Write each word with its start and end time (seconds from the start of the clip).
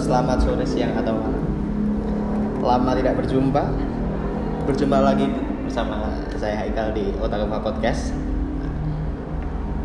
Selamat 0.00 0.40
sore, 0.40 0.64
siang 0.64 0.96
atau 0.96 1.12
malam. 1.12 1.44
Lama 2.64 2.96
tidak 2.96 3.20
berjumpa. 3.20 3.68
Berjumpa 4.64 4.96
lagi 4.96 5.28
bersama 5.68 6.08
saya 6.40 6.64
Haikal 6.64 6.96
di 6.96 7.12
Otakuma 7.20 7.60
Podcast. 7.60 8.16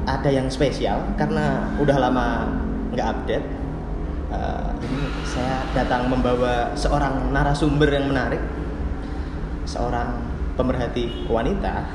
Ada 0.08 0.32
yang 0.32 0.48
spesial 0.48 1.04
karena 1.20 1.68
udah 1.84 1.98
lama 2.00 2.48
nggak 2.96 3.08
update. 3.12 3.48
Eh, 4.32 4.68
ini 4.88 5.04
saya 5.28 5.68
datang 5.76 6.08
membawa 6.08 6.72
seorang 6.80 7.36
narasumber 7.36 7.92
yang 7.92 8.08
menarik, 8.08 8.40
seorang 9.68 10.16
pemerhati 10.56 11.28
wanita 11.28 11.92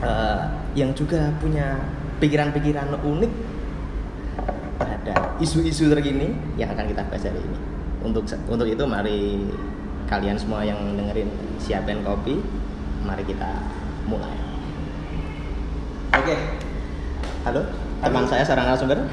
eh, 0.00 0.40
yang 0.80 0.96
juga 0.96 1.28
punya 1.36 1.76
pikiran-pikiran 2.24 3.04
unik 3.04 3.49
isu-isu 5.40 5.88
terkini 5.88 6.36
yang 6.60 6.76
akan 6.76 6.84
kita 6.84 7.00
bahas 7.08 7.24
hari 7.24 7.40
ini. 7.40 7.58
Untuk 8.04 8.28
untuk 8.48 8.68
itu 8.68 8.84
mari 8.84 9.48
kalian 10.04 10.36
semua 10.36 10.60
yang 10.64 10.76
dengerin 10.96 11.28
siapin 11.56 12.04
kopi, 12.04 12.40
mari 13.04 13.24
kita 13.24 13.48
mulai. 14.04 14.36
Oke. 16.12 16.36
Halo, 17.40 17.64
teman 18.04 18.28
saya 18.28 18.44
seorang 18.44 18.68
narasumber. 18.68 19.00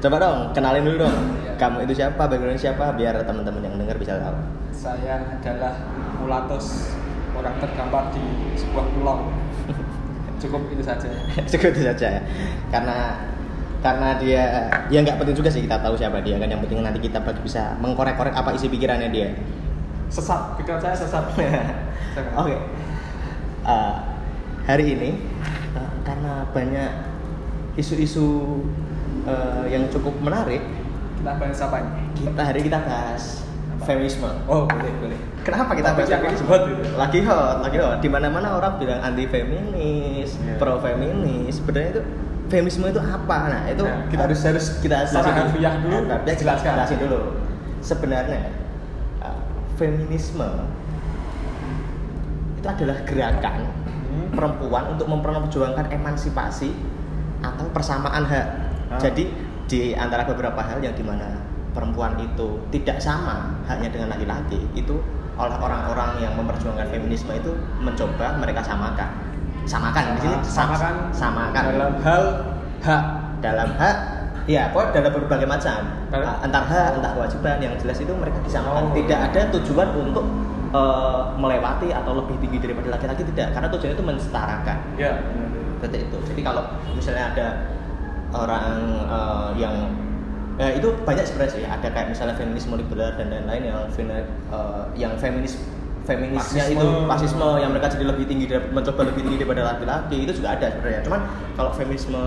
Coba 0.00 0.16
dong, 0.16 0.56
kenalin 0.56 0.88
dulu 0.88 1.04
dong. 1.04 1.16
Kamu 1.60 1.84
itu 1.84 1.92
siapa, 1.92 2.24
background 2.24 2.56
siapa, 2.56 2.96
biar 2.96 3.20
teman-teman 3.20 3.60
yang 3.60 3.76
denger 3.76 4.00
bisa 4.00 4.16
tahu. 4.16 4.32
Saya 4.72 5.20
adalah 5.44 5.76
mulatus 6.16 6.96
orang 7.36 7.52
tergambar 7.60 8.08
di 8.16 8.24
sebuah 8.56 8.88
pulau. 8.96 9.28
Cukup 10.40 10.72
itu 10.72 10.82
saja. 10.82 11.08
Cukup 11.52 11.68
itu 11.76 11.82
saja 11.84 12.06
ya. 12.18 12.22
Karena 12.72 13.20
karena 13.80 14.08
dia 14.20 14.42
ya 14.92 14.98
nggak 15.00 15.16
penting 15.20 15.36
juga 15.36 15.48
sih 15.48 15.64
kita 15.64 15.80
tahu 15.80 15.96
siapa 15.96 16.20
dia 16.20 16.36
kan 16.36 16.48
yang 16.52 16.60
penting 16.60 16.84
nanti 16.84 17.00
kita 17.00 17.16
bisa 17.40 17.76
mengkorek-korek 17.80 18.32
apa 18.32 18.52
isi 18.56 18.68
pikirannya 18.68 19.08
dia. 19.08 19.32
Sesat, 20.10 20.58
pikiran 20.58 20.80
saya 20.80 20.96
sesat. 20.96 21.24
Oke. 22.40 22.56
Eh, 23.60 23.94
hari 24.66 24.84
ini 24.96 25.10
eh, 25.76 25.92
karena 26.02 26.44
banyak 26.50 26.90
isu-isu 27.76 28.60
eh, 29.24 29.64
yang 29.70 29.86
cukup 29.88 30.16
menarik, 30.20 30.60
Kita 31.20 31.36
bahas 31.36 31.60
apa 31.60 31.76
ini? 31.84 31.92
kita 32.20 32.42
hari 32.42 32.60
kita 32.64 32.78
bahas 32.84 33.44
feminisme. 33.82 34.28
Oh, 34.44 34.64
boleh, 34.64 34.92
boleh. 34.98 35.18
Kenapa 35.40 35.72
kita 35.72 35.92
bahas 35.92 36.08
feminisme? 36.08 36.46
hot 36.46 36.62
itu. 36.64 36.84
Lagi 36.94 37.20
hot, 37.24 37.56
lagi 37.60 37.76
hot. 37.76 37.98
Di 37.98 38.08
mana-mana 38.08 38.54
orang 38.54 38.76
bilang 38.76 39.00
anti 39.00 39.24
feminis, 39.24 40.36
Iya. 40.36 40.56
pro 40.56 40.76
feminis. 40.78 41.56
Sebenarnya 41.56 41.88
itu 41.90 42.02
feminisme 42.46 42.84
itu 42.86 43.00
apa? 43.00 43.38
Nah, 43.48 43.62
itu 43.66 43.82
Nah, 43.82 44.04
kita 44.06 44.22
harus 44.24 44.40
harus 44.42 44.66
kita 44.78 44.96
secara 45.04 45.30
harfiah 45.44 45.74
dulu, 45.80 45.96
Nah, 46.04 46.18
harfiah 46.18 46.36
jelaskan. 46.36 46.72
jelasin 46.76 46.98
dulu. 47.00 47.20
Sebenarnya 47.80 48.40
uh, 49.20 49.40
feminisme 49.74 50.44
itu 52.56 52.68
adalah 52.68 52.96
gerakan 53.08 53.58
Hmm. 54.10 54.26
perempuan 54.34 54.90
untuk 54.90 55.06
memperjuangkan 55.06 55.86
emansipasi 55.88 56.74
atau 57.40 57.62
persamaan 57.70 58.26
hak. 58.26 58.46
Ah. 58.90 58.98
Jadi 58.98 59.30
di 59.64 59.94
antara 59.94 60.26
beberapa 60.26 60.58
hal 60.58 60.82
yang 60.82 60.92
di 60.92 61.00
mana 61.00 61.30
perempuan 61.70 62.18
itu 62.18 62.58
tidak 62.70 62.98
sama 62.98 63.54
haknya 63.64 63.88
dengan 63.88 64.10
laki-laki 64.10 64.58
itu 64.72 64.98
oleh 65.34 65.56
orang-orang 65.56 66.20
yang 66.20 66.32
memperjuangkan 66.34 66.86
feminisme 66.88 67.30
itu 67.30 67.50
mencoba 67.78 68.36
mereka 68.36 68.60
samakan. 68.60 69.08
Samakan 69.64 70.16
di 70.16 70.20
sini 70.22 70.36
sam- 70.42 70.72
samakan, 70.72 70.94
samakan 71.12 71.62
dalam 71.70 71.92
hal 72.00 72.24
hak. 72.80 73.02
dalam 73.40 73.68
hak 73.72 73.96
ya 74.44 74.68
pokoknya 74.68 74.92
dalam 75.00 75.12
berbagai 75.16 75.46
macam 75.46 75.78
Uh, 76.10 76.26
entar 76.42 76.66
hak 76.66 76.98
entah 76.98 77.14
kewajiban 77.14 77.62
yang 77.62 77.70
jelas 77.78 77.94
itu 77.96 78.10
mereka 78.10 78.42
disamakan 78.42 78.90
Oh. 78.90 78.94
tidak 78.98 79.30
ada 79.30 79.40
tujuan 79.54 79.94
untuk 79.94 80.26
uh, 80.74 81.30
melewati 81.38 81.94
atau 81.94 82.18
lebih 82.18 82.34
tinggi 82.42 82.58
daripada 82.58 82.98
laki-laki 82.98 83.22
tidak 83.30 83.54
karena 83.54 83.70
tujuannya 83.70 83.94
itu 83.94 84.02
mensetarakan 84.04 84.76
Ya. 84.98 85.22
seperti 85.78 86.10
itu 86.10 86.16
jadi 86.26 86.40
kalau 86.42 86.66
misalnya 86.90 87.30
ada 87.30 87.46
orang 88.34 88.68
uh, 89.06 89.50
yang 89.54 89.86
ya 90.60 90.76
itu 90.76 90.92
banyak 91.08 91.24
sebenarnya 91.24 91.52
sih 91.56 91.64
ada 91.64 91.88
kayak 91.88 92.12
misalnya 92.12 92.36
feminisme 92.36 92.76
liberal 92.76 93.16
dan 93.16 93.32
lain-lain 93.32 93.72
yang 93.72 93.80
uh, 94.52 94.84
yang 94.92 95.16
feminis 95.16 95.56
feminisnya 96.04 96.68
itu 96.68 96.86
fasisme 97.08 97.48
yang 97.56 97.72
mereka 97.72 97.96
jadi 97.96 98.04
lebih 98.12 98.28
tinggi 98.28 98.44
mencoba 98.68 99.08
lebih 99.08 99.24
tinggi 99.24 99.38
daripada 99.40 99.72
laki-laki 99.72 100.28
itu 100.28 100.32
juga 100.36 100.60
ada 100.60 100.68
sebenarnya 100.68 101.00
cuman 101.08 101.20
kalau 101.56 101.72
feminisme 101.72 102.20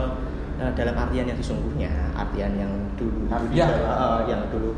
uh, 0.57 0.71
dalam 0.73 0.97
artian 0.97 1.29
yang 1.29 1.37
sesungguhnya 1.37 1.93
artian 2.17 2.57
yang 2.57 2.73
dulu 2.97 3.29
uh, 3.85 4.25
yang 4.25 4.41
dulu 4.49 4.73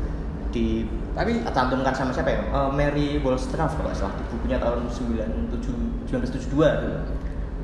di 0.52 0.86
Tapi 1.16 1.40
cantumkan 1.48 1.96
sama 1.96 2.12
siapa 2.12 2.28
ya? 2.28 2.44
Uh, 2.52 2.68
Mary 2.68 3.16
Wollstonecraft 3.24 3.80
kalau 3.80 3.88
salah 3.96 4.12
di 4.20 4.24
bukunya 4.36 4.60
tahun 4.60 4.84
97 4.84 6.12
1972 6.12 6.52
dulu. 6.60 7.00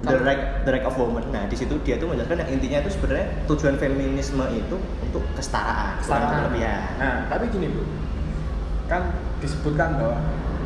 The 0.03 0.19
Right 0.19 0.43
The 0.67 0.71
Right 0.73 0.83
of 0.83 0.99
Woman. 0.99 1.31
Nah, 1.31 1.47
di 1.47 1.55
situ 1.55 1.79
dia 1.83 1.95
tuh 1.95 2.11
menjelaskan 2.11 2.43
yang 2.43 2.51
intinya 2.53 2.79
itu 2.83 2.91
sebenarnya 2.91 3.27
tujuan 3.47 3.79
feminisme 3.79 4.43
itu 4.51 4.77
untuk 5.01 5.23
kesetaraan, 5.35 6.03
Kesetaraan. 6.03 6.51
kelebihan. 6.51 6.81
Nah, 6.99 7.17
tapi 7.31 7.45
gini 7.49 7.71
bu, 7.71 7.83
kan 8.91 9.15
disebutkan 9.39 10.03
bahwa 10.03 10.19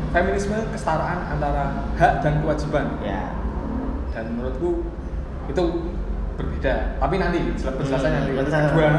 feminisme 0.09 0.57
kesetaraan 0.73 1.19
antara 1.29 1.63
hak 1.95 2.13
dan 2.25 2.41
kewajiban. 2.41 2.85
Ya. 3.05 3.29
Dan 4.09 4.33
menurutku 4.33 4.81
itu 5.45 5.63
berbeda. 6.33 6.97
Tapi 6.97 7.15
nanti 7.17 7.39
setelah 7.53 7.75
penjelasan 7.77 8.09
Hmm, 8.09 8.17
nanti. 8.17 8.31
Kedua, 8.73 8.89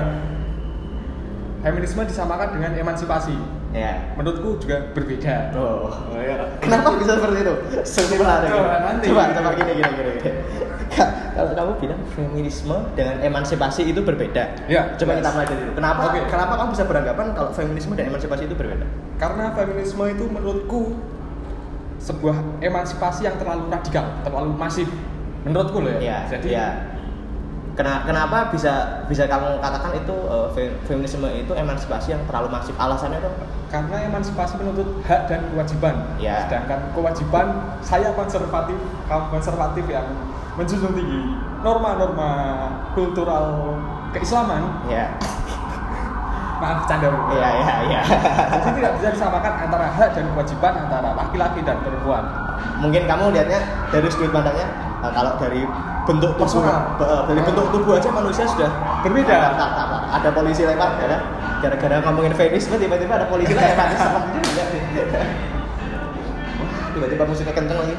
feminisme 1.60 2.02
disamakan 2.06 2.48
dengan 2.54 2.72
emansipasi. 2.78 3.34
Ya. 3.78 3.92
Menurutku 4.18 4.58
juga 4.58 4.90
berbeda. 4.90 5.54
Oh. 5.54 5.86
Oh, 5.86 6.18
iya. 6.18 6.34
Kenapa 6.58 6.98
bisa 6.98 7.14
seperti 7.14 7.38
itu? 7.40 7.54
Simpel 7.86 8.26
aja. 8.26 8.46
Coba, 8.46 8.74
nanti. 8.82 9.06
Coba, 9.06 9.22
coba 9.30 9.50
gini 9.54 9.72
gini 9.78 9.90
gini. 9.94 10.10
gini. 10.18 10.32
Ka- 10.98 11.14
Kalau 11.30 11.54
kamu 11.54 11.72
bilang 11.78 12.00
feminisme 12.10 12.74
dengan 12.98 13.22
emansipasi 13.22 13.86
itu 13.86 14.02
berbeda. 14.02 14.66
Ya, 14.66 14.98
Coba 14.98 15.14
jelas. 15.14 15.22
kita 15.22 15.30
pelajari 15.30 15.60
dulu. 15.62 15.72
Kenapa? 15.78 16.00
Oke. 16.10 16.20
Kenapa 16.26 16.52
kamu 16.58 16.68
bisa 16.74 16.84
beranggapan 16.84 17.26
kalau 17.32 17.50
feminisme 17.54 17.92
dan 17.94 18.10
emansipasi 18.10 18.42
itu 18.44 18.56
berbeda? 18.58 18.86
Karena 19.16 19.54
feminisme 19.54 20.02
itu 20.04 20.24
menurutku 20.26 20.98
sebuah 21.98 22.36
emansipasi 22.58 23.26
yang 23.26 23.38
terlalu 23.38 23.66
radikal, 23.68 24.06
terlalu 24.22 24.50
masif. 24.54 24.88
Menurutku 25.42 25.78
loh 25.78 25.92
ya. 25.92 26.00
Iya, 26.00 26.18
Jadi 26.34 26.48
iya. 26.50 26.66
Kena- 27.78 28.02
kenapa 28.02 28.50
bisa 28.50 29.06
bisa 29.06 29.30
kamu 29.30 29.62
katakan 29.62 29.94
itu 29.94 30.10
uh, 30.26 30.50
fe- 30.50 30.74
feminisme 30.82 31.30
itu 31.30 31.54
emansipasi 31.54 32.10
yang 32.10 32.22
terlalu 32.26 32.50
masif? 32.50 32.74
Alasannya 32.74 33.22
itu 33.22 33.30
apa? 33.30 33.44
karena 33.68 33.96
emansipasi 34.10 34.58
menuntut 34.58 34.88
hak 35.06 35.30
dan 35.30 35.46
kewajiban. 35.54 35.94
Ya. 36.18 36.42
Sedangkan 36.48 36.90
kewajiban 36.90 37.46
saya 37.84 38.10
konservatif, 38.18 38.74
kaum 39.06 39.30
konservatif 39.30 39.86
yang 39.86 40.10
menjunjung 40.58 40.90
tinggi 40.90 41.38
norma-norma 41.62 42.30
kultural 42.98 43.78
keislaman. 44.10 44.82
Ya, 44.90 45.14
Maaf 46.64 46.90
canda. 46.90 47.14
Iya, 47.30 47.48
iya, 47.62 47.74
iya. 47.86 48.00
Jadi 48.58 48.82
tidak 48.82 48.92
bisa 48.98 49.08
disamakan 49.14 49.70
antara 49.70 49.86
hak 49.86 50.18
dan 50.18 50.26
kewajiban 50.34 50.74
antara 50.82 51.14
laki-laki 51.14 51.62
dan 51.62 51.78
perempuan. 51.86 52.26
Mungkin 52.82 53.06
kamu 53.06 53.30
lihatnya 53.30 53.62
dari 53.94 54.08
sudut 54.10 54.34
pandangnya 54.34 54.66
uh, 55.00 55.10
kalau 55.10 55.32
dari 55.36 55.62
bentuk 56.04 56.32
tubuh, 56.34 56.46
Personal. 56.48 56.96
uh, 56.98 57.22
dari 57.24 57.40
bentuk 57.40 57.66
tubuh 57.68 57.92
aja 57.94 58.08
manusia 58.08 58.44
sudah 58.44 58.70
Berbeda. 58.98 59.30
Tak, 59.30 59.52
tak, 59.54 59.70
tak, 59.70 59.86
tak. 59.86 60.02
Ada 60.10 60.28
polisi 60.32 60.62
lewat, 60.64 60.90
ya. 60.98 61.18
Gara-gara 61.58 61.96
ngomongin 62.02 62.32
feminisme 62.32 62.74
tiba-tiba 62.76 63.12
ada 63.14 63.26
polisi 63.26 63.52
lewat. 63.52 63.88
Wah, 66.58 66.90
tiba-tiba 66.92 67.22
musiknya 67.24 67.54
kenceng 67.54 67.78
lagi. 67.78 67.94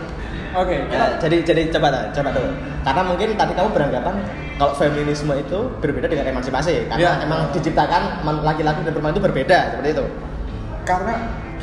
Oke, 0.50 0.76
Ya, 0.82 1.14
kita 1.14 1.30
jadi 1.30 1.38
jadi 1.46 1.62
coba 1.70 2.10
coba 2.10 2.30
dulu. 2.34 2.50
Karena 2.82 3.02
mungkin 3.06 3.28
tadi 3.38 3.54
kamu 3.54 3.70
beranggapan 3.70 4.16
kalau 4.58 4.74
feminisme 4.74 5.30
itu 5.32 5.60
berbeda 5.78 6.10
dengan 6.10 6.26
emansipasi 6.28 6.90
karena 6.90 7.00
Ya. 7.16 7.22
emang 7.22 7.54
diciptakan 7.54 8.02
laki-laki 8.42 8.82
dan 8.82 8.92
perempuan 8.92 9.14
itu 9.14 9.22
berbeda 9.22 9.58
seperti 9.72 9.90
itu. 9.94 10.06
karena 10.82 11.14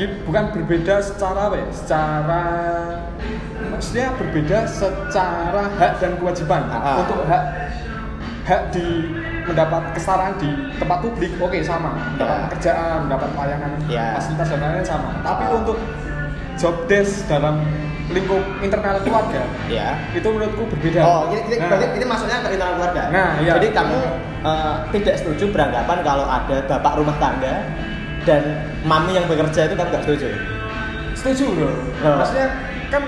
bukan 0.04 0.44
berbeda 0.52 1.00
secara 1.00 1.48
apa 1.48 1.56
ya? 1.56 1.68
Secara 1.72 2.42
maksudnya 3.72 4.12
berbeda 4.20 4.58
secara 4.68 5.62
hak 5.80 5.92
dan 6.04 6.12
kewajiban. 6.20 6.68
Ah. 6.68 7.00
Untuk 7.00 7.24
hak 7.24 7.44
hak 8.44 8.60
di 8.76 8.86
mendapat 9.46 9.82
kesetaraan 9.96 10.36
di 10.36 10.50
tempat 10.76 10.98
publik, 11.00 11.32
oke 11.40 11.58
sama. 11.64 11.96
Mendapat 12.12 12.36
Ya. 12.36 12.42
pekerjaan, 12.50 12.96
mendapat 13.08 13.28
pelayanan, 13.32 13.70
Ya. 13.88 14.06
fasilitas 14.20 14.46
dan 14.52 14.58
lain-lain 14.60 14.86
sama. 14.86 15.10
Tapi 15.24 15.44
Ah. 15.48 15.56
untuk 15.56 15.78
job 16.60 16.76
desk 16.86 17.24
dalam 17.26 17.64
lingkup 18.06 18.38
internal 18.62 19.02
keluarga 19.02 19.42
Ya. 19.66 19.98
itu 20.14 20.28
menurutku 20.30 20.62
berbeda. 20.70 21.00
Oh, 21.02 21.26
ini, 21.34 21.42
ini, 21.42 21.56
Nah, 21.58 21.74
berarti 21.74 21.86
ini 21.98 22.06
maksudnya 22.06 22.38
ke 22.38 22.48
internal 22.54 22.74
keluarga. 22.78 23.02
Nah, 23.10 23.30
iya. 23.42 23.52
Jadi 23.58 23.68
kamu 23.72 23.98
eh, 24.46 24.74
tidak 24.94 25.14
setuju 25.18 25.50
beranggapan 25.50 25.98
kalau 26.06 26.22
ada 26.22 26.56
bapak 26.70 27.02
rumah 27.02 27.18
tangga 27.18 27.66
dan 28.26 28.42
mami 28.82 29.14
yang 29.14 29.24
bekerja 29.24 29.64
itu 29.64 29.74
kamu 29.74 29.88
nggak 29.88 30.02
setuju? 30.02 30.28
setuju 31.16 31.44
bro. 31.48 31.70
Oh. 32.02 32.16
Maksudnya 32.20 32.48
kan 32.86 33.02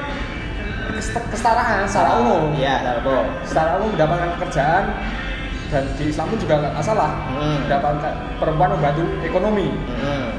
kes- 0.91 1.26
kesetaraan 1.29 1.85
secara 1.85 2.17
umum. 2.17 2.50
Iya, 2.53 2.75
secara 2.81 2.99
umum. 3.00 3.26
secara 3.44 3.70
umum 3.76 3.91
mendapatkan 3.93 4.29
pekerjaan 4.35 4.85
dan 5.69 5.85
di 5.93 6.05
Islam 6.09 6.26
pun 6.26 6.38
juga 6.38 6.55
nggak 6.56 6.75
masalah 6.75 7.11
Hmm. 7.29 7.61
dapat 7.69 7.94
perempuan 8.41 8.70
membantu 8.73 9.05
ekonomi 9.20 9.69
Hmm. 10.00 10.31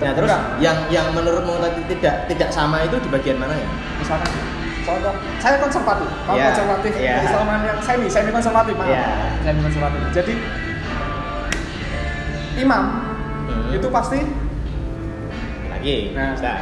Nah 0.00 0.16
terus 0.16 0.32
yang 0.58 0.88
yang 0.88 1.12
menurutmu 1.12 1.60
tadi 1.60 1.84
tidak 1.86 2.24
tidak 2.24 2.48
sama 2.48 2.80
itu 2.80 2.96
di 2.96 3.08
bagian 3.10 3.36
mana 3.36 3.52
ya? 3.52 3.68
misalkan 4.00 4.32
contoh 4.80 5.12
saya 5.36 5.60
konservatif 5.60 6.08
kalau 6.24 6.40
Iya, 6.40 6.46
konservatif 6.48 6.92
iya. 6.96 7.14
keislaman 7.20 7.60
yang 7.62 7.78
semi 7.78 8.06
semi 8.08 8.30
konservatif 8.32 8.72
maaf 8.74 8.88
Iya. 8.88 9.04
semi 9.44 9.60
konservatif 9.60 10.00
jadi 10.10 10.34
imam 12.56 12.84
Hmm. 13.50 13.74
itu 13.74 13.88
pasti 13.90 14.20
Lagi. 15.70 15.96
Nah. 16.12 16.36
Bisa. 16.36 16.52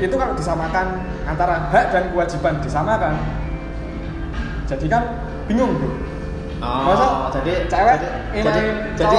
itu 0.00 0.14
kalau 0.16 0.32
disamakan 0.32 0.86
antara 1.24 1.68
hak 1.68 1.92
dan 1.92 2.08
kewajiban 2.08 2.56
disamakan 2.60 3.14
jadi 4.64 4.86
kan 4.86 5.02
bingung 5.44 5.74
bro 5.76 5.90
Oh, 6.60 6.92
Masa 6.92 7.32
jadi 7.40 7.64
cewek 7.72 7.96
jadi 8.36 8.44
jadi, 8.44 8.62
jadi, 8.92 9.18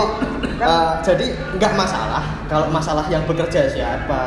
kan? 0.62 0.70
eh, 0.70 0.92
jadi 1.02 1.26
nggak 1.58 1.74
masalah 1.74 2.22
kalau 2.46 2.70
masalah 2.70 3.02
yang 3.10 3.26
bekerja 3.26 3.66
siapa 3.66 4.22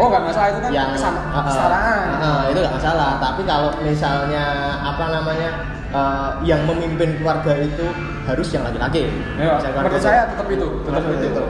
oh 0.00 0.08
nggak 0.08 0.32
masalah 0.32 0.48
itu 0.48 0.60
kan 0.64 0.70
yang 0.72 0.88
kesama 0.96 1.20
eh, 1.20 1.36
eh, 1.36 1.42
kesetaraan 1.44 2.00
eh, 2.08 2.24
eh, 2.24 2.42
itu 2.48 2.58
nggak 2.64 2.76
masalah 2.80 3.10
tapi 3.20 3.44
kalau 3.44 3.68
misalnya 3.84 4.44
apa 4.80 5.04
namanya 5.12 5.50
eh, 5.92 6.30
yang 6.48 6.64
memimpin 6.64 7.20
keluarga 7.20 7.52
itu 7.52 7.84
harus 8.24 8.48
yang 8.48 8.64
laki-laki 8.64 9.12
Ya, 9.36 9.60
menurut 9.60 10.00
saya 10.00 10.32
tetap 10.32 10.48
itu 10.48 10.66
tetap 10.88 11.04
Tetap 11.04 11.20
itu, 11.20 11.26
itu 11.36 11.44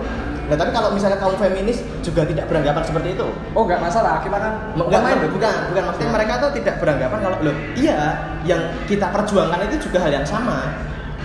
nah 0.44 0.56
tapi 0.56 0.70
kalau 0.70 0.92
misalnya 0.92 1.16
kaum 1.16 1.34
feminis 1.34 1.80
juga 2.00 2.22
tidak 2.22 2.44
beranggapan 2.46 2.82
seperti 2.82 3.08
itu. 3.12 3.26
Oh 3.52 3.64
nggak 3.64 3.80
masalah. 3.80 4.20
Kita 4.20 4.36
kan 4.36 4.52
Bukan, 4.74 5.00
main. 5.00 5.16
bukan, 5.24 5.54
bukan, 5.72 5.82
maksudnya. 5.88 6.10
Mereka 6.12 6.32
tuh 6.38 6.50
tidak 6.52 6.74
beranggapan 6.78 7.18
kalau 7.18 7.36
loh 7.40 7.56
iya 7.74 7.98
yang 8.42 8.60
kita 8.84 9.08
perjuangkan 9.08 9.58
itu 9.66 9.88
juga 9.88 10.04
hal 10.04 10.12
yang 10.12 10.26
sama. 10.26 10.68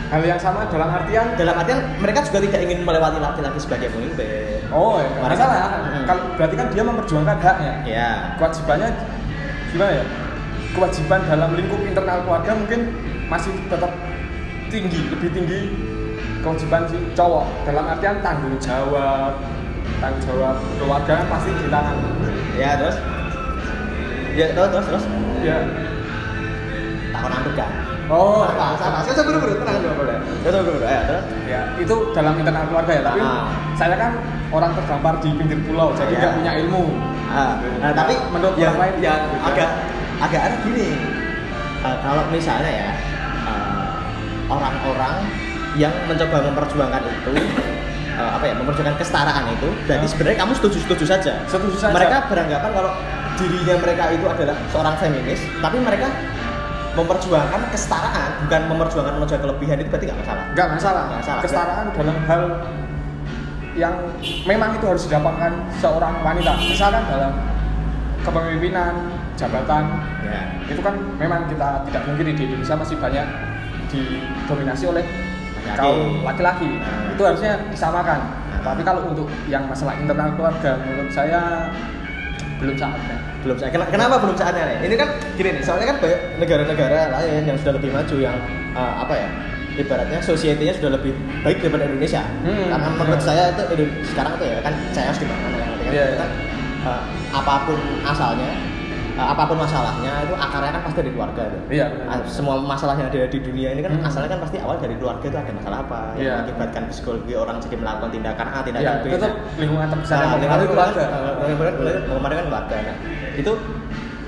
Hal 0.10 0.26
yang 0.26 0.40
sama 0.40 0.66
dalam 0.68 0.90
artian? 0.90 1.38
Dalam 1.38 1.54
artian 1.54 1.80
mereka 2.00 2.26
juga 2.26 2.42
tidak 2.42 2.60
ingin 2.64 2.82
melewati 2.82 3.20
laki-laki 3.20 3.60
sebagai 3.60 3.92
pemimpin. 3.92 4.64
Oh 4.72 4.98
ya 4.98 5.06
nggak 5.06 5.22
Mereka- 5.28 5.46
masalah. 5.46 5.70
Hmm. 5.86 6.04
kalau 6.08 6.24
berarti 6.34 6.56
kan 6.56 6.68
dia 6.72 6.84
memperjuangkan 6.84 7.38
haknya. 7.38 7.74
Ya 7.86 8.08
kewajibannya 8.40 8.90
gimana 9.70 9.92
ya? 9.94 10.04
Kewajiban 10.70 11.20
dalam 11.26 11.50
lingkup 11.54 11.82
internal 11.82 12.24
keluarga 12.24 12.52
mungkin 12.54 12.80
masih 13.28 13.54
tetap 13.68 13.92
tinggi 14.70 15.02
lebih 15.10 15.30
tinggi 15.30 15.60
kewajiban 16.40 16.84
si 16.88 16.98
cowok. 17.14 17.46
Dalam 17.68 17.86
artian 17.88 18.18
tanggung 18.24 18.56
jawab 18.58 19.40
tanggung 20.00 20.24
jawab 20.24 20.56
keluarga 20.80 21.12
kan 21.24 21.28
pasti 21.28 21.50
di 21.54 21.68
tangan. 21.68 21.96
Ya 22.56 22.70
terus? 22.80 22.98
Ya 24.36 24.46
terus 24.56 24.70
terus 24.72 24.86
terus? 24.88 25.04
Ya. 25.44 25.58
Takon 27.12 27.32
anduk 27.34 27.56
kan 27.58 27.72
oh 28.10 28.42
apa 28.42 28.74
salah 28.82 29.06
saya 29.06 29.22
buru 29.22 29.38
buru 29.38 29.54
tenang 29.62 29.86
dulu 29.86 29.94
boleh. 30.02 30.18
Ya 30.42 30.50
ya 30.90 31.02
terus? 31.06 31.24
Ya 31.46 31.62
itu 31.78 31.96
dalam 32.18 32.34
internal 32.42 32.66
keluarga 32.66 32.92
ya 32.92 33.02
tapi 33.06 33.20
Ah. 33.22 33.46
saya 33.78 33.96
kan 33.96 34.12
orang 34.50 34.74
terdampar 34.74 35.14
di 35.22 35.30
pinggir 35.38 35.62
pulau 35.62 35.94
jadi 35.94 36.18
Ya. 36.18 36.20
nggak 36.20 36.34
punya 36.42 36.52
ilmu. 36.66 36.84
Ah, 37.30 37.62
nah, 37.78 37.94
tapi 37.94 38.18
menurut 38.34 38.58
yang 38.58 38.74
orang 38.74 38.90
lain 38.90 38.96
yang 39.06 39.22
beda. 39.30 39.46
agak 39.54 39.70
agak 40.26 40.42
aneh 40.50 40.60
gini. 40.66 40.88
Eh, 41.80 41.96
kalau 42.02 42.24
misalnya 42.34 42.72
ya 42.74 42.90
orang-orang 44.50 45.16
yang 45.76 45.94
mencoba 46.06 46.38
memperjuangkan 46.46 47.02
itu 47.04 47.34
eh, 48.12 48.32
apa 48.32 48.44
ya 48.44 48.54
memperjuangkan 48.58 48.98
kesetaraan 48.98 49.46
itu 49.52 49.70
berarti 49.86 50.06
Ah. 50.06 50.10
sebenarnya 50.10 50.38
kamu 50.40 50.54
setuju 50.56 50.78
setuju 50.82 51.06
saja 51.06 51.34
Setuju 51.46 51.78
saja. 51.78 51.94
mereka 51.94 52.18
beranggapan 52.26 52.72
kalau 52.74 52.92
dirinya 53.36 53.76
mereka 53.80 54.04
itu 54.12 54.26
adalah 54.26 54.58
seorang 54.70 54.96
feminis 54.98 55.40
tapi 55.60 55.78
mereka 55.80 56.08
memperjuangkan 56.90 57.62
kesetaraan 57.70 58.30
bukan 58.44 58.62
memperjuangkan 58.68 59.14
menjaga 59.18 59.42
kelebihan 59.46 59.78
itu 59.78 59.88
berarti 59.88 60.06
nggak 60.10 60.20
masalah 60.20 60.44
nggak 60.52 60.68
masalah. 60.74 61.04
Masalah. 61.08 61.42
kesetaraan 61.46 61.86
dalam 61.94 62.18
hal 62.26 62.42
yang 63.78 63.96
memang 64.44 64.76
itu 64.76 64.86
harus 64.86 65.04
didapatkan 65.08 65.52
seorang 65.80 66.20
wanita 66.20 66.52
misalkan 66.60 67.04
dalam 67.08 67.32
kepemimpinan 68.20 68.94
jabatan 69.40 69.84
ya 70.20 70.42
itu 70.68 70.82
kan 70.84 71.00
memang 71.16 71.48
kita 71.48 71.88
tidak 71.88 72.04
mungkin 72.04 72.26
di 72.28 72.44
Indonesia 72.44 72.76
masih 72.76 72.98
banyak 73.00 73.24
didominasi 73.88 74.86
oleh 74.86 75.06
Laki-laki. 75.72 75.80
kaum 75.80 76.12
laki-laki 76.24 76.70
Nah. 76.72 77.12
itu 77.12 77.22
harusnya 77.22 77.52
disamakan 77.68 78.20
Nah. 78.20 78.62
tapi 78.66 78.82
kalau 78.82 79.02
untuk 79.06 79.28
yang 79.46 79.64
masalah 79.64 79.94
internal 79.96 80.30
keluarga 80.34 80.72
menurut 80.80 81.10
saya 81.10 81.70
belum 82.58 82.76
saatnya 82.76 83.16
belum 83.40 83.56
saat 83.56 83.72
ken- 83.72 83.88
kenapa 83.90 84.20
belum 84.20 84.36
saatnya 84.36 84.64
nih 84.66 84.78
ini 84.84 84.96
kan 84.96 85.08
gini 85.34 85.50
nih 85.54 85.64
soalnya 85.64 85.88
kan 85.88 85.98
banyak 85.98 86.20
negara-negara 86.38 87.00
lain 87.10 87.44
yang 87.46 87.58
sudah 87.58 87.74
lebih 87.74 87.90
maju 87.90 88.16
yang 88.20 88.36
eh, 88.74 88.94
apa 89.00 89.14
ya 89.16 89.30
ibaratnya 89.78 90.20
society-nya 90.20 90.76
sudah 90.76 90.92
lebih 90.92 91.16
baik 91.40 91.64
daripada 91.64 91.88
Indonesia 91.88 92.20
Hmm, 92.44 92.68
karena 92.68 92.88
menurut 92.92 93.22
saya 93.22 93.56
itu 93.56 93.64
sekarang 94.06 94.36
tuh 94.36 94.44
ya 94.46 94.60
kan 94.60 94.74
saya 94.90 95.12
di 95.14 95.24
mana 95.24 95.40
kan, 95.48 95.72
Iya, 95.88 96.04
iya. 96.06 96.16
kan, 96.20 96.30
eh, 96.84 97.02
apa 97.32 97.54
pun 97.64 97.80
asalnya 98.04 98.52
apa 99.22 99.44
pun 99.44 99.58
masalahnya 99.58 100.14
itu 100.22 100.34
akarnya 100.34 100.72
kan 100.72 100.82
pasti 100.82 100.98
dari 100.98 101.12
keluarga 101.12 101.42
tuh. 101.46 101.62
Iya, 101.68 101.86
Ah, 102.04 102.20
semua 102.24 102.56
masalah 102.58 102.94
yang 102.94 103.08
ada 103.08 103.26
di 103.26 103.40
dunia 103.40 103.70
ini 103.70 103.82
kan 103.82 103.92
Hmm. 103.92 104.06
asalnya 104.06 104.30
kan 104.30 104.40
pasti 104.40 104.58
awal 104.58 104.78
dari 104.78 104.96
keluarga 104.96 105.26
itu 105.26 105.36
ada 105.36 105.52
masalah 105.52 105.78
apa 105.82 106.00
Iya. 106.12 106.22
yang 106.22 106.32
mengakibatkan 106.40 106.82
psikologi 106.88 107.34
orang 107.34 107.56
jadi 107.58 107.76
melakukan 107.76 108.10
tindakan 108.10 108.48
A 108.48 108.60
tindakan 108.62 108.86
ya 108.88 108.94
B 108.98 109.06
tetap 109.10 109.30
Nah, 109.30 109.58
lingkungan 109.58 109.88
terbesar 109.90 110.16
Nah, 110.16 110.22
lingkungan 110.22 110.40
mempengaruhi 110.40 110.68
keluarga 110.70 111.04
keluarga. 111.76 111.92
Kemarin 112.10 112.36
kan 112.36 112.46
keluarga. 112.48 112.76
Nah, 112.80 112.96
itu 113.36 113.52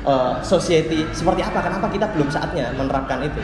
eh, 0.02 0.34
society 0.42 1.00
seperti 1.12 1.42
apa? 1.42 1.60
Kenapa 1.62 1.86
kita 1.88 2.06
belum 2.10 2.28
saatnya 2.28 2.66
menerapkan 2.74 3.22
itu? 3.22 3.42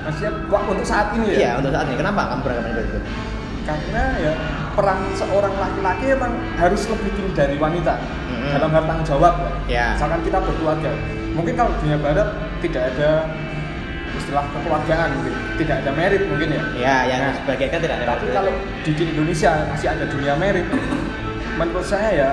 maksudnya 0.00 0.32
wa- 0.46 0.66
untuk 0.66 0.84
saat 0.84 1.14
ini 1.14 1.26
ya 1.30 1.38
Iya, 1.38 1.50
untuk 1.58 1.72
saat 1.72 1.86
ini. 1.86 1.96
Kenapa 1.96 2.20
kamu 2.28 2.40
beranggapan 2.42 2.70
seperti 2.74 2.90
itu? 2.90 3.00
karena 3.64 4.04
ya 4.20 4.32
peran 4.76 5.00
seorang 5.16 5.54
laki-laki 5.56 6.12
emang 6.12 6.28
harus 6.54 6.84
lebih 6.84 7.16
tinggi 7.16 7.32
dari 7.32 7.56
wanita 7.56 7.96
Mm-mm. 8.44 8.54
dalam 8.60 8.70
hal 8.76 8.82
tanggung 8.84 9.08
jawab 9.08 9.34
Ya. 9.64 9.96
misalkan 9.96 10.20
kita 10.20 10.38
berkeluarga 10.44 10.92
mungkin 11.32 11.52
kalau 11.56 11.72
dunia 11.80 11.96
barat 11.96 12.28
tidak 12.60 12.82
ada 12.92 13.10
istilah 14.14 14.46
kekeluargaan 14.46 15.08
mungkin. 15.18 15.34
Tidak 15.58 15.76
ada 15.84 15.90
merit 15.90 16.22
mungkin 16.30 16.48
ya. 16.54 16.62
Ya, 16.78 16.96
yang 17.10 17.20
Nah, 17.26 17.34
sebagai 17.34 17.66
kan 17.66 17.78
tidak 17.82 17.96
ada 17.98 18.06
tapi 18.14 18.30
kalau 18.30 18.52
di, 18.86 18.90
di 18.94 19.04
Indonesia 19.10 19.50
masih 19.74 19.88
ada 19.90 20.04
dunia 20.06 20.34
merit 20.38 20.66
menurut 21.58 21.86
saya 21.86 22.10
ya 22.14 22.30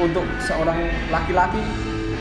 untuk 0.00 0.24
seorang 0.40 0.88
laki-laki 1.12 1.60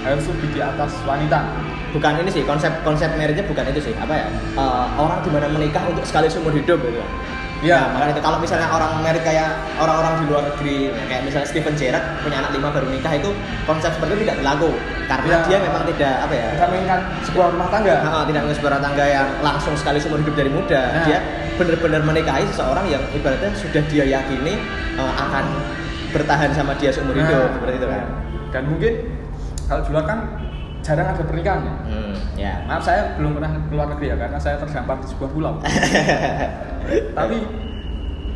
harus 0.03 0.24
lebih 0.27 0.48
di 0.51 0.59
atas 0.59 0.91
wanita. 1.07 1.48
Bukan 1.95 2.21
ini 2.21 2.29
sih 2.29 2.43
konsep 2.45 2.71
konsep 2.86 3.09
meritnya 3.15 3.43
bukan 3.48 3.65
itu 3.71 3.91
sih. 3.91 3.93
Apa 3.98 4.13
ya? 4.13 4.27
Eh, 4.59 4.86
orang 5.00 5.19
di 5.24 5.29
mana 5.31 5.48
menikah 5.48 5.83
untuk 5.88 6.03
sekali 6.03 6.27
seumur 6.27 6.51
hidup 6.51 6.79
gitu 6.83 7.00
Iya. 7.59 7.75
Nah, 7.75 7.87
makanya 7.91 8.13
itu 8.15 8.23
kalau 8.23 8.37
misalnya 8.39 8.67
orang 8.67 8.91
merit 8.99 9.19
kayak 9.19 9.49
orang-orang 9.75 10.13
di 10.15 10.25
luar 10.25 10.43
negeri 10.45 10.77
kayak 11.05 11.21
misalnya 11.23 11.47
Steven 11.47 11.75
Gerrard 11.75 12.05
punya 12.19 12.37
anak 12.39 12.51
lima 12.51 12.67
baru 12.69 12.87
nikah 12.87 13.13
itu 13.13 13.29
konsep 13.63 13.91
seperti 13.91 14.11
itu 14.13 14.21
tidak 14.23 14.37
berlaku 14.39 14.69
karena 15.05 15.27
Iya. 15.29 15.39
dia 15.43 15.57
memang 15.59 15.83
tidak 15.85 16.13
apa 16.21 16.33
ya 16.33 16.47
kita 16.55 16.65
menginginkan 16.67 16.99
sebuah 17.21 17.47
rumah 17.51 17.67
tangga 17.67 17.95
Nah, 17.99 18.23
tidak 18.23 18.41
mengurus 18.41 18.61
rumah 18.61 18.79
tangga 18.79 19.05
yang 19.05 19.27
langsung 19.41 19.73
sekali 19.75 19.97
seumur 19.97 20.19
hidup 20.19 20.35
dari 20.35 20.47
muda. 20.49 20.81
Nah. 20.87 21.03
Dia 21.03 21.19
benar-benar 21.55 22.01
menikahi 22.01 22.43
seseorang 22.47 22.85
yang 22.87 23.03
ibaratnya 23.11 23.51
sudah 23.53 23.83
dia 23.85 24.05
yakini 24.07 24.53
eh, 24.95 25.13
akan 25.19 25.45
bertahan 26.09 26.49
sama 26.51 26.73
dia 26.75 26.89
seumur 26.89 27.13
Nah, 27.13 27.21
hidup 27.21 27.51
seperti 27.53 27.75
itu 27.75 27.87
kan. 27.87 28.05
dan 28.49 28.63
mungkin 28.65 28.93
kalau 29.67 29.81
luar 29.85 30.03
kan 30.03 30.19
jarang 30.89 31.08
ada 31.08 31.22
pernikahan 31.22 31.62
ya 31.62 31.74
Hmm, 31.86 32.13
ya. 32.34 32.53
Maaf 32.65 32.81
saya 32.81 33.13
belum 33.15 33.38
pernah 33.38 33.51
keluar 33.63 33.88
negeri 33.88 34.10
ya 34.10 34.17
karena 34.17 34.38
saya 34.38 34.58
terdampar 34.58 34.98
di 34.98 35.08
sebuah 35.08 35.29
pulau. 35.29 35.53
tapi 37.17 37.38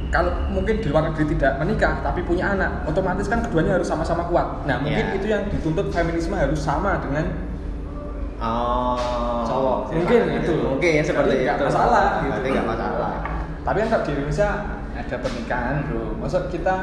kalau 0.08 0.30
mungkin 0.48 0.78
di 0.78 0.88
luar 0.88 1.10
negeri 1.10 1.34
tidak 1.34 1.58
menikah 1.58 1.98
tapi 2.00 2.22
punya 2.22 2.54
anak, 2.54 2.86
otomatis 2.86 3.26
kan 3.26 3.42
keduanya 3.42 3.74
harus 3.76 3.90
sama-sama 3.90 4.22
kuat. 4.24 4.62
Nah 4.64 4.78
mungkin 4.78 5.02
Ya. 5.04 5.18
itu 5.18 5.26
yang 5.26 5.50
dituntut 5.50 5.90
feminisme 5.90 6.34
harus 6.34 6.60
sama 6.60 7.02
dengan 7.02 7.26
Oh. 8.38 9.40
Cowok. 9.42 9.78
Mungkin 9.96 10.22
itu. 10.38 10.54
Mungkin 10.68 11.00
seperti 11.02 11.32
Tapi 11.32 11.40
itu. 11.40 11.48
nggak 11.48 11.60
masalah, 11.64 12.06
gitu. 12.22 12.48
Nggak 12.52 12.68
masalah. 12.68 13.14
tapi 13.64 13.78
kan 13.80 14.04
di 14.04 14.12
Indonesia 14.12 14.50
ada 14.94 15.16
pernikahan 15.18 15.76
bro. 15.88 16.04
Maksud 16.20 16.44
kita 16.52 16.76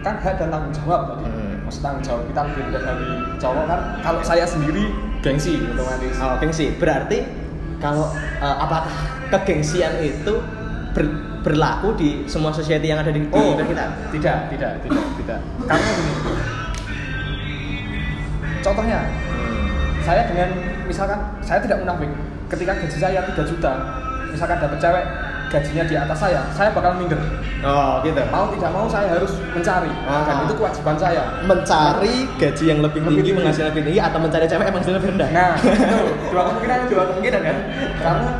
kan 0.00 0.14
hak 0.16 0.34
dan 0.34 0.48
tanggung 0.48 0.72
jawab 0.72 1.00
tadi. 1.12 1.24
Hmm. 1.28 1.47
Maksud 1.68 1.84
tanggung 1.84 2.00
jawab 2.00 2.24
kita 2.24 2.40
lebih 2.42 2.62
rendah 2.64 2.82
dari 2.82 3.08
cowok 3.36 3.64
kan. 3.68 3.80
Kalau 4.00 4.20
saya 4.24 4.48
sendiri 4.48 4.88
gengsi 5.20 5.60
otomatis. 5.68 6.16
Oh, 6.16 6.40
gengsi. 6.40 6.72
Berarti 6.74 7.18
kalau 7.76 8.08
eh, 8.16 8.56
apakah 8.56 8.88
kegengsian 9.28 10.00
itu 10.00 10.40
ber- 10.96 11.44
berlaku 11.44 11.92
di 11.94 12.24
semua 12.24 12.50
society 12.50 12.88
yang 12.88 12.98
ada 12.98 13.12
di, 13.12 13.20
di 13.20 13.28
Oh, 13.28 13.52
kita? 13.52 13.68
tidak, 14.08 14.48
tidak, 14.48 14.72
tidak, 14.80 15.04
tidak. 15.14 15.38
Karena 15.62 15.88
gini, 15.92 16.12
contohnya, 18.58 18.98
saya 20.02 20.22
dengan 20.24 20.48
misalkan 20.84 21.20
saya 21.40 21.60
tidak 21.60 21.78
munafik, 21.78 22.10
ketika 22.48 22.72
gaji 22.74 22.96
saya 22.96 23.20
3 23.22 23.36
juta, 23.44 23.72
misalkan 24.28 24.56
dapat 24.58 24.78
cewek 24.80 25.04
gajinya 25.48 25.84
di 25.84 25.94
atas 25.94 26.18
saya, 26.18 26.40
saya 26.50 26.70
bakal 26.70 26.94
minder. 26.94 27.16
Oh, 27.58 27.98
gitu. 28.00 28.20
Mau 28.28 28.46
tidak 28.48 28.70
mau 28.70 28.86
saya 28.86 29.08
harus 29.10 29.32
mencari, 29.50 29.90
Ah. 30.04 30.22
dan 30.22 30.36
itu 30.44 30.54
kewajiban 30.54 30.94
saya. 30.94 31.22
mencari 31.42 32.14
gaji 32.36 32.64
yang 32.66 32.78
lebih 32.78 33.00
Lebih 33.00 33.08
tinggi, 33.10 33.22
tinggi. 33.24 33.38
penghasilan 33.38 33.68
lebih 33.68 33.82
tinggi 33.84 34.00
atau 34.00 34.18
mencari 34.18 34.44
cewek 34.44 34.62
yang 34.62 34.74
penghasilan 34.74 34.96
lebih 34.96 35.10
rendah? 35.10 35.28
Nah, 35.30 35.52
itu 35.82 35.98
dua 36.28 36.42
kemungkinan 36.44 36.78
dua 36.86 37.02
kemungkinan 37.08 37.40
kan? 37.42 37.56
karena 37.98 38.30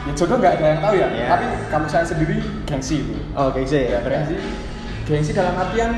ya 0.00 0.12
jodoh 0.14 0.36
nggak 0.38 0.52
ada 0.54 0.64
yang 0.66 0.80
tahu 0.80 0.94
ya 0.94 1.08
Iya. 1.10 1.26
tapi 1.28 1.44
kalau 1.68 1.86
saya 1.86 2.00
sendiri 2.02 2.36
gengsi 2.64 2.94
itu 2.98 3.12
Oh, 3.34 3.52
gengsi 3.52 3.76
ya, 3.84 4.00
gengsi 4.00 4.36
gengsi 5.04 5.30
dalam 5.32 5.52
artian 5.52 5.90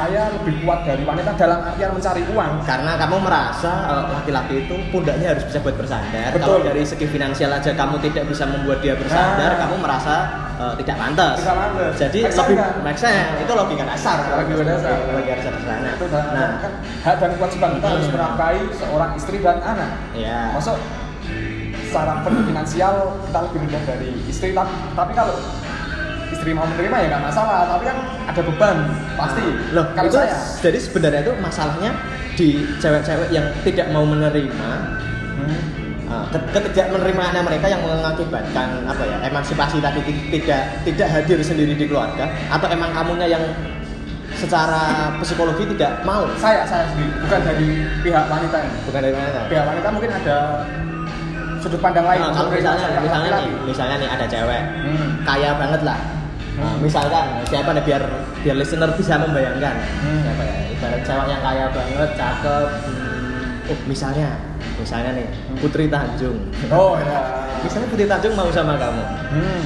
saya 0.00 0.22
lebih 0.32 0.64
kuat 0.64 0.80
dari 0.82 1.02
wanita 1.04 1.36
dalam 1.36 1.60
artian 1.60 1.92
mencari 1.92 2.22
uang 2.26 2.52
Karena 2.64 2.92
kamu 2.96 3.16
merasa 3.20 3.72
eh, 3.84 4.04
laki-laki 4.10 4.54
itu 4.64 4.74
pundaknya 4.88 5.36
harus 5.36 5.44
bisa 5.44 5.58
buat 5.60 5.76
bersandar. 5.76 6.32
Betul. 6.32 6.40
Kalau 6.40 6.58
dari 6.64 6.82
segi 6.82 7.04
finansial 7.04 7.50
aja 7.52 7.70
kamu 7.70 8.00
tidak 8.00 8.24
bisa 8.26 8.44
membuat 8.44 8.80
dia 8.80 8.96
bersandar, 8.96 9.50
Nah. 9.50 9.58
kamu 9.60 9.74
merasa 9.78 10.14
eh, 10.56 10.74
tidak 10.80 10.96
pantas. 10.96 11.36
Tidak 11.38 11.56
pantas. 11.56 11.92
Jadi 11.98 12.18
Make 12.22 12.32
lebih 12.34 12.56
kan? 12.56 12.72
make 12.80 12.98
sense. 12.98 13.28
itu 13.38 13.52
logika 13.52 13.84
dasar. 13.84 14.16
Logika 14.34 14.64
dasar. 14.64 14.96
Logika 15.06 15.34
dasar 15.36 15.52
sana. 15.60 15.90
itu 15.92 16.04
dalam 16.08 16.26
Nah, 16.30 16.50
kan 16.58 16.72
hak 16.80 17.14
dan 17.16 17.30
kewajiban 17.36 17.70
kita 17.76 17.86
harus 17.88 18.06
Hmm. 18.06 18.14
menafkahi 18.16 18.60
seorang 18.72 19.10
istri 19.14 19.36
dan 19.38 19.58
anak 19.60 19.90
ya. 20.12 20.38
masuk 20.52 20.76
secara 21.84 22.22
finansial 22.22 22.94
kita 23.20 23.38
lebih 23.44 23.58
rendah 23.60 23.82
dari 23.84 24.10
istri 24.24 24.54
tapi, 24.54 24.70
tapi 24.94 25.12
kalau 25.12 25.34
istri 26.40 26.56
mau 26.56 26.64
menerima 26.64 26.96
ya 26.96 27.06
nggak 27.12 27.24
masalah 27.28 27.68
tapi 27.68 27.84
kan 27.84 27.98
ada 28.24 28.40
beban 28.40 28.76
pasti. 29.12 29.44
Loh, 29.70 29.84
kalau 29.92 30.08
itu 30.08 30.16
saya. 30.16 30.36
jadi 30.64 30.78
sebenarnya 30.80 31.20
itu 31.20 31.32
masalahnya 31.36 31.92
di 32.32 32.48
cewek-cewek 32.80 33.28
yang 33.28 33.44
tidak 33.60 33.86
mau 33.92 34.08
menerima 34.08 34.70
hmm, 35.36 35.60
uh, 36.08 36.24
ke- 36.32 36.48
ketidakmenerimaannya 36.50 37.42
mereka 37.44 37.66
yang 37.68 37.84
mengakibatkan 37.84 38.88
apa 38.88 39.02
ya 39.04 39.16
emansipasi 39.28 39.76
tadi 39.78 40.00
ti- 40.00 40.24
tidak 40.32 40.80
tidak 40.88 41.08
hadir 41.12 41.38
sendiri 41.44 41.76
di 41.76 41.84
keluarga 41.84 42.24
atau 42.48 42.72
emang 42.72 42.88
kamunya 42.90 43.28
yang 43.28 43.44
secara 44.32 45.12
psikologi 45.20 45.68
tidak 45.76 46.00
mau? 46.02 46.24
Saya 46.40 46.64
saya 46.64 46.88
sendiri 46.88 47.12
bukan 47.20 47.40
dari 47.44 47.68
pihak 48.00 48.24
wanita 48.32 48.56
ini. 48.64 48.76
Bukan 48.88 49.00
dari 49.04 49.12
mana 49.12 49.40
pihak 49.44 49.64
wanita 49.68 49.88
mungkin 49.92 50.10
ada 50.14 50.36
sudut 51.60 51.76
pandang 51.76 52.08
lain. 52.08 52.24
Nah, 52.24 52.32
kalau 52.32 52.48
misalnya 52.48 52.88
misalnya 52.96 53.30
nih 53.36 53.52
misalnya 53.68 53.96
nih 54.00 54.08
ada 54.08 54.24
cewek. 54.24 54.62
Hmm. 54.88 55.08
kaya 55.20 55.52
banget 55.60 55.82
lah 55.84 56.00
Hmm. 56.60 56.76
misalkan 56.78 57.26
siapa 57.44 57.72
nih 57.72 57.82
biar 57.82 58.02
biar 58.40 58.56
listener 58.56 58.92
bisa 58.92 59.16
membayangkan 59.16 59.74
Hmm. 60.00 60.20
siapa 60.20 60.42
ya 60.44 60.54
ibarat 60.70 61.00
cewek 61.02 61.26
yang 61.26 61.40
kaya 61.40 61.64
banget 61.68 62.10
cakep 62.14 62.68
hmm, 62.84 63.70
oh 63.70 63.78
misalnya 63.84 64.28
misalnya 64.76 65.10
nih 65.14 65.26
Hmm. 65.28 65.56
Putri 65.58 65.84
Tanjung 65.88 66.36
oh 66.68 66.94
ya 66.96 67.20
misalnya 67.64 67.88
Putri 67.88 68.04
Tanjung 68.04 68.34
mau 68.34 68.48
sama 68.48 68.76
kamu 68.76 69.02
hmm. 69.32 69.62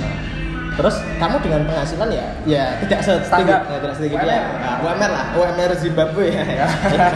terus 0.74 0.96
kamu 1.18 1.36
dengan 1.38 1.60
penghasilan 1.66 2.08
ya 2.10 2.26
ya 2.44 2.64
tidak 2.82 2.98
setinggi 2.98 3.46
ya, 3.46 3.58
tidak 3.62 3.94
setinggi 3.94 4.16
UMR. 4.18 4.26
dia 4.26 4.42
nah, 4.58 4.76
UMR 4.82 5.10
lah 5.10 5.24
UMR 5.34 5.70
Zimbabwe 5.78 6.26
ya 6.34 6.66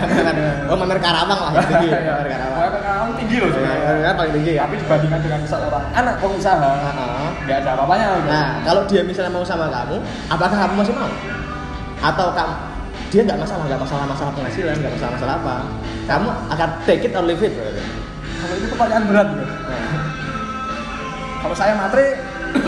oh 0.71 0.79
UMR 0.79 0.99
Karawang 0.99 1.41
lah 1.43 1.53
yang 1.55 1.67
tinggi 1.67 1.89
Ya, 2.07 2.13
UMR 2.15 2.29
Karawang 2.31 2.55
UMR 2.59 2.79
Karawang 2.79 3.11
tinggi 3.19 3.37
loh 3.43 3.51
sebenarnya. 3.51 4.11
Paling 4.15 4.33
tinggi 4.39 4.53
ya 4.55 4.63
tapi 4.63 4.75
dibandingkan 4.79 5.21
dengan 5.23 5.41
seorang 5.43 5.85
anak 5.91 6.15
pengusaha. 6.19 6.71
Nggak 7.49 7.59
ada 7.59 7.71
apa-apanya. 7.75 8.07
Nah, 8.23 8.47
kalau 8.63 8.85
dia 8.85 9.01
misalnya 9.01 9.33
mau 9.33 9.41
sama 9.41 9.67
kamu, 9.67 9.97
apakah 10.29 10.57
kamu 10.59 10.75
masih 10.77 10.93
mau? 10.93 11.09
Atau 11.99 12.29
kamu 12.31 12.55
dia 13.09 13.21
nggak 13.25 13.41
masalah, 13.41 13.65
nggak 13.65 13.81
masalah 13.81 14.05
masalah 14.05 14.33
penghasilan, 14.37 14.75
nggak 14.77 14.93
masalah 14.95 15.13
masalah 15.17 15.35
apa? 15.35 15.57
Kamu 16.05 16.29
akan 16.53 16.69
take 16.85 17.03
it 17.03 17.13
or 17.13 17.25
leave 17.25 17.41
it. 17.41 17.51
berarti. 17.51 17.83
kalau 18.39 18.55
itu 18.55 18.67
pertanyaan 18.71 19.05
berat 19.05 19.29
bro 19.29 19.43
Nah, 19.43 19.99
kalau 21.39 21.55
saya 21.55 21.73
matre 21.75 22.07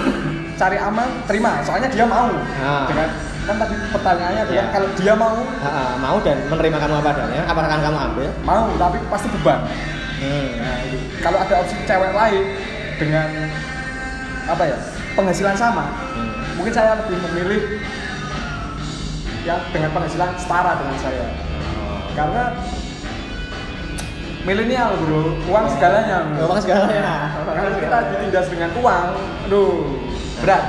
cari 0.61 0.77
aman 0.77 1.09
terima 1.25 1.63
soalnya 1.63 1.87
dia 1.87 2.03
mau 2.05 2.27
Ah. 2.59 2.85
dengan 2.85 3.07
kan 3.41 3.57
tadi 3.57 3.75
pertanyaannya 3.89 4.41
adalah 4.45 4.57
Iya. 4.57 4.65
kalau 4.69 4.89
dia 4.93 5.15
mau 5.15 5.37
ha-ha, 5.57 5.95
mau 5.97 6.17
dan 6.21 6.37
menerima 6.45 6.77
kamu 6.77 6.95
apa 6.97 7.11
adanya, 7.13 7.43
apakah 7.47 7.69
akan 7.69 7.81
kamu 7.83 7.99
ambil? 8.03 8.29
mau 8.43 8.67
tapi 8.77 8.99
pasti 9.07 9.27
beban 9.31 9.61
Hmm. 10.19 10.49
nah, 10.59 10.77
kalau 11.23 11.39
ada 11.39 11.55
opsi 11.63 11.75
cewek 11.81 12.13
lain 12.13 12.43
dengan 12.99 13.27
apa 14.47 14.63
ya 14.65 14.77
penghasilan 15.19 15.57
sama. 15.57 15.85
Hmm. 16.17 16.31
mungkin 16.61 16.77
saya 16.77 16.93
lebih 17.01 17.17
memilih 17.25 17.63
yang 19.49 19.61
dengan 19.73 19.91
penghasilan 19.97 20.31
setara 20.37 20.77
dengan 20.77 20.97
saya. 21.01 21.27
Karena 22.13 22.45
milenial 24.45 24.97
bro. 25.01 25.37
Uang 25.49 25.67
segalanya 25.73 26.29
bro. 26.29 26.49
Uang 26.53 26.61
segalanya. 26.61 27.33
kalau 27.45 27.73
kita 27.81 27.99
ditindas 28.13 28.47
dengan 28.53 28.71
uang 28.81 29.07
aduh 29.49 29.73
berat. 30.45 30.65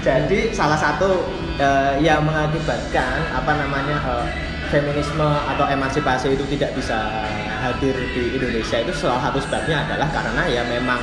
Jadi 0.00 0.54
salah 0.56 0.78
satu 0.78 1.26
eh, 1.60 2.00
yang 2.00 2.24
mengakibatkan 2.24 3.28
apa 3.34 3.52
namanya 3.52 3.96
eh, 4.00 4.26
feminisme 4.68 5.24
atau 5.24 5.64
emansipasi 5.68 6.36
itu 6.36 6.44
tidak 6.56 6.76
bisa 6.76 7.24
hadir 7.58 7.96
di 8.14 8.36
Indonesia 8.36 8.78
itu 8.84 8.92
salah 8.94 9.20
satu 9.28 9.40
sebabnya 9.40 9.84
adalah 9.88 10.08
karena 10.12 10.42
ya 10.46 10.62
memang 10.68 11.00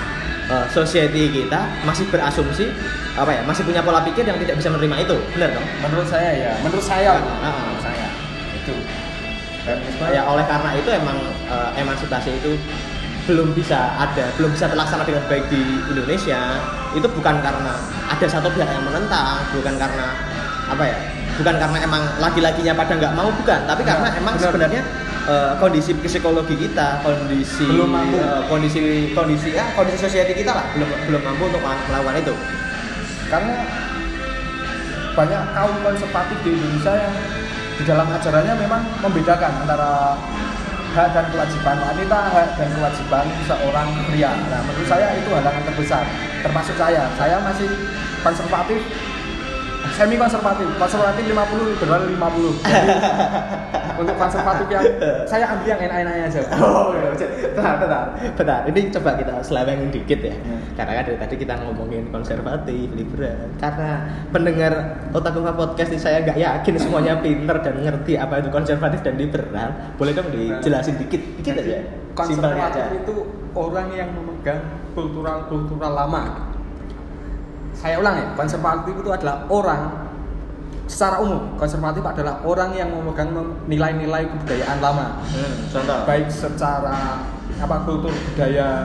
eh, 0.50 0.66
society 0.70 1.32
kita 1.32 1.62
masih 1.86 2.06
berasumsi 2.10 2.70
apa 3.16 3.32
ya 3.32 3.42
masih 3.48 3.64
punya 3.64 3.80
pola 3.80 4.04
pikir 4.04 4.28
yang 4.28 4.36
tidak 4.42 4.60
bisa 4.60 4.70
menerima 4.72 4.96
itu 5.08 5.16
benar 5.38 5.50
dong 5.56 5.68
menurut 5.82 6.08
saya 6.08 6.30
ya 6.36 6.52
menurut 6.60 6.86
saya 6.86 7.10
loh. 7.16 7.26
Ah, 7.40 7.48
ah. 7.48 7.54
menurut 7.64 7.82
saya 7.84 8.08
itu 8.56 8.76
ya 10.14 10.22
oleh 10.30 10.46
karena 10.46 10.70
itu 10.78 10.90
emang 10.94 11.18
eh, 11.50 11.70
emansipasi 11.82 12.30
itu 12.38 12.54
belum 13.26 13.58
bisa 13.58 13.98
ada 13.98 14.30
belum 14.38 14.54
bisa 14.54 14.70
terlaksana 14.70 15.02
dengan 15.02 15.26
baik 15.26 15.50
di 15.50 15.62
Indonesia 15.90 16.62
itu 16.94 17.08
bukan 17.10 17.42
karena 17.42 17.74
ada 18.06 18.28
satu 18.30 18.54
pihak 18.54 18.70
yang 18.70 18.86
menentang 18.86 19.42
bukan 19.50 19.74
karena 19.82 20.14
apa 20.70 20.84
ya 20.86 20.98
bukan 21.42 21.56
karena 21.58 21.78
emang 21.82 22.04
laki-lakinya 22.22 22.74
pada 22.78 22.94
nggak 22.96 23.14
mau 23.18 23.30
bukan 23.34 23.60
tapi 23.66 23.82
karena 23.82 24.08
emang 24.14 24.34
benar. 24.38 24.46
sebenarnya 24.50 24.82
eh, 25.26 25.52
kondisi 25.58 25.92
psikologi 25.98 26.56
kita 26.56 27.02
kondisi 27.02 27.66
Belum 27.66 27.90
mampu. 27.90 28.18
eh, 28.18 28.42
kondisi 28.46 28.80
kondisi 29.12 29.50
ya 29.52 29.66
kondisi 29.74 29.98
society 30.00 30.34
kita 30.34 30.52
lah 30.54 30.66
belum 30.74 30.90
belum 31.10 31.22
mampu 31.22 31.44
untuk 31.50 31.62
melakukan 31.62 32.16
itu 32.22 32.36
karena 33.26 33.56
banyak 35.16 35.42
kaum 35.52 35.76
konservatif 35.82 36.38
di 36.44 36.52
Indonesia 36.52 36.94
yang 36.94 37.16
di 37.76 37.84
dalam 37.84 38.08
ajarannya 38.08 38.54
memang 38.56 38.82
membedakan 39.00 39.52
antara 39.64 40.16
hak 40.96 41.12
dan 41.12 41.28
kewajiban 41.28 41.76
wanita, 41.76 42.20
hak 42.32 42.56
dan 42.56 42.72
kewajiban 42.72 43.26
seorang 43.44 43.90
pria. 44.08 44.32
Nah, 44.48 44.64
menurut 44.64 44.88
saya 44.88 45.12
itu 45.12 45.28
halangan 45.28 45.64
terbesar. 45.68 46.08
Termasuk 46.40 46.76
saya, 46.80 47.04
saya 47.20 47.36
masih 47.44 47.68
konservatif, 48.24 48.80
semi 49.92 50.16
konservatif, 50.16 50.68
konservatif 50.80 51.24
50, 51.28 51.76
liberal 51.76 52.02
50. 52.08 52.64
Jadi, 52.64 52.88
untuk 54.00 54.16
konservatif 54.16 54.68
yang 54.70 54.84
saya 55.32 55.46
ambil 55.56 55.68
yang 55.74 55.82
enak-enaknya 55.82 56.24
aja. 56.30 56.42
Oh, 56.60 56.94
iya. 56.96 57.10
bentar, 57.56 57.74
bentar, 57.82 58.04
bentar. 58.36 58.60
Ini 58.70 58.82
coba 58.94 59.10
kita 59.18 59.34
selewengin 59.42 59.90
dikit 59.92 60.20
ya. 60.22 60.36
Hmm. 60.36 60.60
Karena 60.76 60.92
kan 61.00 61.04
dari 61.08 61.18
tadi 61.20 61.36
kita 61.40 61.54
ngomongin 61.64 62.04
konservatif, 62.12 62.88
liberal. 62.94 63.40
Karena 63.58 63.92
pendengar 64.30 64.74
Otakufa 65.16 65.52
Podcast 65.56 65.90
ini 65.96 66.00
saya 66.00 66.22
nggak 66.24 66.38
yakin 66.38 66.74
semuanya 66.80 67.14
pinter 67.26 67.58
dan 67.64 67.76
ngerti 67.82 68.14
apa 68.20 68.44
itu 68.44 68.50
konservatif 68.52 69.00
dan 69.02 69.16
liberal. 69.18 69.70
Boleh 69.96 70.14
dong 70.14 70.30
dijelasin 70.30 70.96
dikit, 71.02 71.22
dikit 71.42 71.54
aja. 71.60 71.80
Simpelnya 72.24 72.70
aja. 72.70 72.84
Konservatif 72.86 73.02
itu 73.04 73.16
orang 73.56 73.88
yang 73.96 74.10
memegang 74.14 74.62
kultural-kultural 74.94 75.92
lama. 75.92 76.54
Saya 77.76 78.00
ulang 78.00 78.16
ya, 78.16 78.28
konservatif 78.40 78.96
itu 78.96 79.12
adalah 79.12 79.44
orang 79.52 80.05
secara 80.86 81.18
umum 81.18 81.56
konservatif 81.56 82.02
adalah 82.02 82.40
orang 82.42 82.72
yang 82.72 82.90
memegang 82.90 83.30
mem- 83.30 83.58
nilai-nilai 83.66 84.26
kebudayaan 84.28 84.78
lama, 84.80 85.20
Hmm, 85.26 85.54
contoh. 85.68 86.00
baik 86.06 86.30
secara 86.30 87.26
apa 87.56 87.76
kultur 87.82 88.12
budaya 88.12 88.84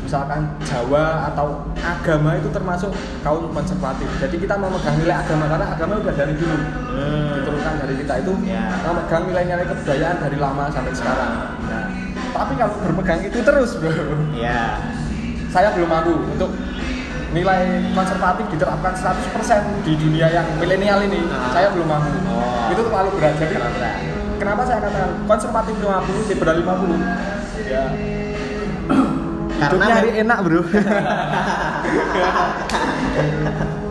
misalkan 0.00 0.46
Jawa 0.62 1.28
atau 1.28 1.66
agama 1.76 2.34
itu 2.34 2.46
termasuk 2.48 2.94
kaum 3.20 3.50
konservatif. 3.50 4.06
Jadi 4.16 4.38
kita 4.38 4.54
memegang 4.54 4.96
nilai 4.96 5.18
agama 5.18 5.44
karena 5.46 5.66
agama 5.68 5.92
udah 5.98 6.14
dari 6.14 6.34
dulu 6.34 6.56
Hmm. 6.56 7.34
diturunkan 7.36 7.74
dari 7.76 7.94
kita 7.98 8.14
itu 8.20 8.32
Ya. 8.42 8.70
memegang 8.82 9.22
nilai-nilai 9.26 9.66
kebudayaan 9.66 10.16
dari 10.20 10.36
lama 10.38 10.70
sampai 10.70 10.94
sekarang. 10.94 11.32
Nah, 11.60 11.86
tapi 12.32 12.52
kalau 12.54 12.74
berpegang 12.80 13.20
itu 13.20 13.38
terus, 13.40 13.70
bro, 13.76 13.90
Ya. 14.32 14.78
saya 15.50 15.74
belum 15.74 15.90
mampu 15.90 16.14
untuk 16.28 16.50
nilai 17.36 17.92
konservatif 17.92 18.48
diterapkan 18.48 18.96
100% 18.96 19.84
di 19.84 19.92
dunia 20.00 20.32
yang 20.32 20.46
milenial 20.56 21.04
ini. 21.04 21.20
Ah. 21.28 21.52
Saya 21.52 21.68
belum 21.76 21.84
mampu. 21.84 22.16
Oh. 22.32 22.72
Itu 22.72 22.80
terlalu 22.88 23.10
berat. 23.20 23.36
Jadi 23.36 23.54
berat. 23.60 24.00
kenapa 24.40 24.64
saya 24.64 24.80
katakan 24.80 25.10
konservatif 25.28 25.74
50, 25.80 26.32
liberal 26.32 26.56
50? 26.64 27.68
Ya. 27.68 27.84
Karena 29.60 29.86
hari 29.88 30.10
enak, 30.24 30.38
bro. 30.44 30.60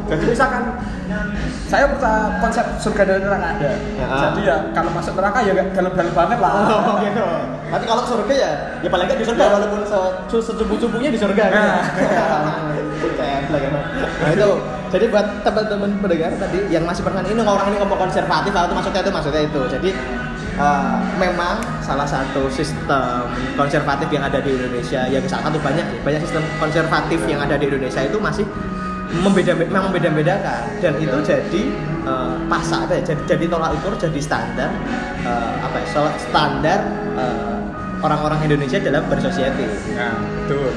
Jadi 0.05 0.23
misalkan 0.29 0.63
saya 1.65 1.89
percaya 1.89 2.37
konsep 2.37 2.65
surga 2.77 3.01
dan 3.09 3.25
neraka 3.25 3.57
ada. 3.57 3.71
Ya. 3.97 4.05
Jadi 4.29 4.41
ya 4.45 4.69
kalau 4.77 4.93
masuk 4.93 5.17
neraka 5.17 5.41
ya 5.41 5.53
dalam-dalam 5.73 6.13
banget 6.13 6.37
lah. 6.37 6.53
Oh, 6.69 7.01
gitu. 7.01 7.25
Nanti 7.65 7.85
kalau 7.89 8.03
surga 8.05 8.33
ya, 8.33 8.51
ya 8.85 8.89
paling 8.89 9.05
nggak 9.09 9.19
di 9.19 9.25
surga 9.25 9.43
walaupun 9.57 9.81
se 9.83 9.99
secubu-cubunya 10.29 11.09
di 11.09 11.19
surga. 11.19 11.43
gitu. 11.53 11.61
Nah. 12.13 12.61
Gitu. 13.01 13.79
Nah 14.21 14.29
itu, 14.31 14.49
jadi 14.93 15.05
buat 15.09 15.27
teman-teman 15.41 15.89
pendengar 16.01 16.31
tadi 16.37 16.59
yang 16.69 16.83
masih 16.85 17.01
pernah 17.05 17.21
ini 17.25 17.41
orang 17.41 17.67
ini 17.73 17.77
ngomong 17.81 17.99
konservatif, 18.09 18.51
atau 18.53 18.73
maksudnya 18.73 19.01
itu 19.01 19.11
maksudnya 19.11 19.41
itu. 19.45 19.61
Jadi 19.69 19.89
eh, 20.59 20.97
memang 21.19 21.59
salah 21.83 22.07
satu 22.07 22.47
sistem 22.49 23.27
konservatif 23.59 24.07
yang 24.09 24.23
ada 24.23 24.39
di 24.39 24.55
Indonesia 24.55 25.05
ya 25.07 25.19
salah 25.27 25.51
satu 25.51 25.59
banyak 25.59 25.85
ya, 25.85 25.99
banyak 26.01 26.21
sistem 26.23 26.43
konservatif 26.57 27.19
yang 27.27 27.39
ada 27.43 27.55
di 27.59 27.65
Indonesia 27.67 28.01
itu 28.03 28.17
masih 28.17 28.45
membeda 29.15 29.53
memang 29.55 29.91
membeda-bedakan 29.91 30.63
dan 30.81 30.93
itu 30.99 31.17
jadi 31.23 31.61
eh, 32.07 32.35
pasak 32.47 32.89
ya, 32.91 32.99
jadi 33.13 33.21
jadi 33.35 33.45
tolak 33.51 33.75
ukur 33.79 33.93
jadi 33.99 34.19
standar 34.19 34.71
eh, 35.23 35.53
apa 35.61 35.75
ya 35.83 35.87
standar 36.19 36.79
eh, 37.15 37.54
orang-orang 37.99 38.39
Indonesia 38.43 38.77
dalam 38.79 39.03
bersosiati 39.07 39.65
Nah, 39.93 40.13
betul. 40.43 40.71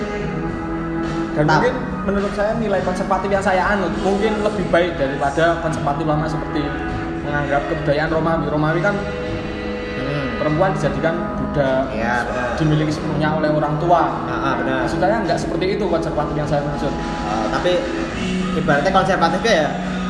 Dan 1.35 1.45
Nah. 1.47 1.55
mungkin 1.59 1.75
menurut 2.03 2.33
saya 2.35 2.53
nilai 2.57 2.81
konservatif 2.83 3.29
yang 3.29 3.45
saya 3.45 3.63
anut 3.69 3.93
mungkin 4.01 4.43
lebih 4.43 4.67
baik 4.69 4.97
daripada 4.97 5.61
konservatif 5.61 6.03
lama 6.03 6.27
seperti 6.27 6.67
menganggap 7.23 7.63
kebudayaan 7.69 8.11
Romawi. 8.11 8.45
Romawi 8.49 8.81
kan 8.81 8.95
Hmm. 9.99 10.41
perempuan 10.41 10.73
dijadikan 10.73 11.15
budak, 11.37 11.93
benar. 11.93 12.25
dimiliki 12.57 12.91
sepenuhnya 12.91 13.29
oleh 13.35 13.51
orang 13.51 13.77
tua. 13.77 14.03
Ah, 14.25 14.33
ah, 14.33 14.55
benar. 14.57 14.83
Maksud 14.83 14.99
saya 14.99 15.21
nggak 15.21 15.39
seperti 15.39 15.77
itu 15.77 15.85
konservatif 15.85 16.35
yang 16.35 16.49
saya 16.49 16.65
maksud. 16.65 16.91
Eh, 16.91 17.47
tapi 17.53 17.73
ibaratnya 18.57 18.91
konservatifnya 18.91 19.53
ya 19.53 19.69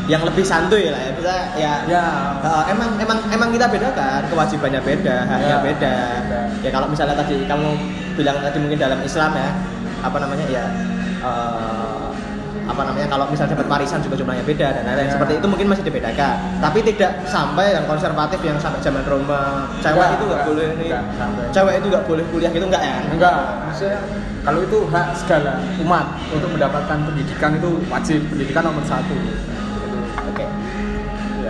yang 0.08 0.24
lebih 0.24 0.40
santuy 0.40 0.88
lah 0.88 0.96
ya. 0.98 1.12
Bisa 1.12 1.34
ya 1.54 1.72
Ya, 1.84 2.04
eh, 2.40 2.62
emang 2.72 2.96
emang 2.96 3.18
emang 3.28 3.48
kita 3.52 3.68
bedakan 3.68 4.24
kewajibannya 4.26 4.80
beda 4.80 5.16
haknya 5.24 5.48
Ya, 5.48 5.56
beda. 5.60 5.94
Beda. 6.24 6.40
ya 6.64 6.70
kalau 6.72 6.86
misalnya 6.88 7.14
tadi 7.14 7.44
kamu 7.44 7.68
bilang 8.16 8.36
tadi 8.40 8.56
mungkin 8.58 8.78
dalam 8.78 8.98
Islam 9.00 9.30
ya 9.32 9.48
apa 10.00 10.16
namanya 10.16 10.46
ya 10.48 10.64
eh, 11.20 12.08
apa 12.68 12.84
namanya 12.84 13.08
kalau 13.08 13.24
misalnya 13.28 13.56
dapat 13.56 13.64
warisan 13.66 14.00
juga 14.00 14.16
jumlahnya 14.16 14.44
beda 14.44 14.66
dan 14.76 14.82
lain-lain. 14.84 15.08
Ya. 15.08 15.14
seperti 15.16 15.32
itu 15.40 15.46
mungkin 15.48 15.66
masih 15.68 15.84
dibedakan. 15.84 16.36
Tapi 16.60 16.78
tidak 16.84 17.12
sampai 17.24 17.66
yang 17.72 17.84
konservatif 17.84 18.40
yang 18.44 18.60
sampai 18.60 18.80
zaman 18.80 19.04
Roma. 19.04 19.72
Cewek 19.80 19.96
Enggak, 19.96 20.16
itu 20.16 20.24
nggak 20.28 20.42
boleh 20.44 20.66
sampai. 21.16 21.44
cewek 21.48 21.74
itu 21.80 21.86
nggak 21.88 22.04
boleh 22.04 22.24
kuliah 22.28 22.50
gitu 22.52 22.64
enggak 22.68 22.84
ya? 22.84 22.96
Enggak. 23.08 23.36
Maksudnya 23.64 23.98
kalau 24.44 24.60
itu 24.60 24.78
hak 24.88 25.06
segala 25.16 25.52
umat 25.80 26.06
untuk 26.28 26.48
mendapatkan 26.52 26.98
pendidikan 27.08 27.50
itu 27.56 27.70
wajib. 27.88 28.20
Pendidikan 28.28 28.62
nomor 28.64 28.84
satu. 28.84 29.16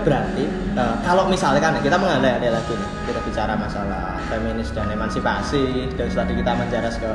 Berarti 0.04 0.44
eh, 0.74 0.94
kalau 1.02 1.26
misalkan 1.26 1.74
ya, 1.74 1.80
kita 1.80 1.96
mengandai-andai 1.96 2.52
lagi 2.52 2.74
nih, 2.74 2.90
kita 3.06 3.20
bicara 3.24 3.52
masalah 3.54 4.18
feminis 4.28 4.70
dan 4.74 4.90
emansipasi, 4.90 5.92
dan 5.96 6.06
tadi 6.08 6.32
kita 6.36 6.52
menjaras 6.54 6.94
ke 6.98 7.12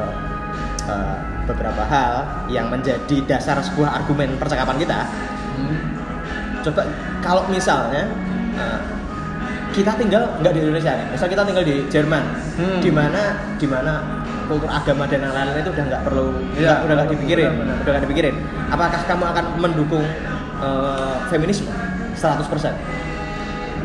eh, 0.87 1.15
beberapa 1.43 1.83
hal 1.87 2.13
yang 2.47 2.71
menjadi 2.71 3.17
dasar 3.27 3.59
sebuah 3.59 4.03
argumen 4.03 4.35
percakapan 4.39 4.79
kita. 4.79 4.99
Hmm. 5.59 5.77
Coba 6.63 6.87
kalau 7.19 7.43
misalnya 7.47 8.07
eh, 8.55 8.79
kita 9.73 9.97
tinggal 9.97 10.37
nggak 10.39 10.53
di 10.53 10.59
Indonesia 10.61 10.93
nih, 10.93 11.07
misal 11.09 11.27
kita 11.27 11.41
tinggal 11.43 11.65
di 11.65 11.81
Jerman, 11.89 12.23
Hmm. 12.53 12.77
di 12.77 12.93
mana 12.93 13.21
di 13.57 13.65
mana 13.65 14.21
kultur 14.45 14.69
agama 14.69 15.07
dan 15.09 15.23
lain-lain 15.25 15.65
itu 15.65 15.71
udah 15.73 15.85
nggak 15.87 16.03
perlu, 16.05 16.27
nggak- 16.53 16.81
udah 16.85 16.93
nggak 16.99 17.09
dipikirin, 17.15 17.47
benar, 17.47 17.57
benar. 17.57 17.75
udah 17.81 17.91
nggak 17.95 18.03
dipikirin. 18.05 18.35
Apakah 18.69 19.01
kamu 19.07 19.23
akan 19.33 19.45
mendukung 19.57 20.05
eh, 20.63 21.15
feminisme 21.27 21.67
100%? 22.15 22.71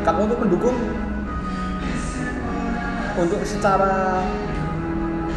Kamu 0.00 0.18
untuk 0.24 0.38
mendukung 0.38 0.76
untuk 3.18 3.40
secara 3.42 4.22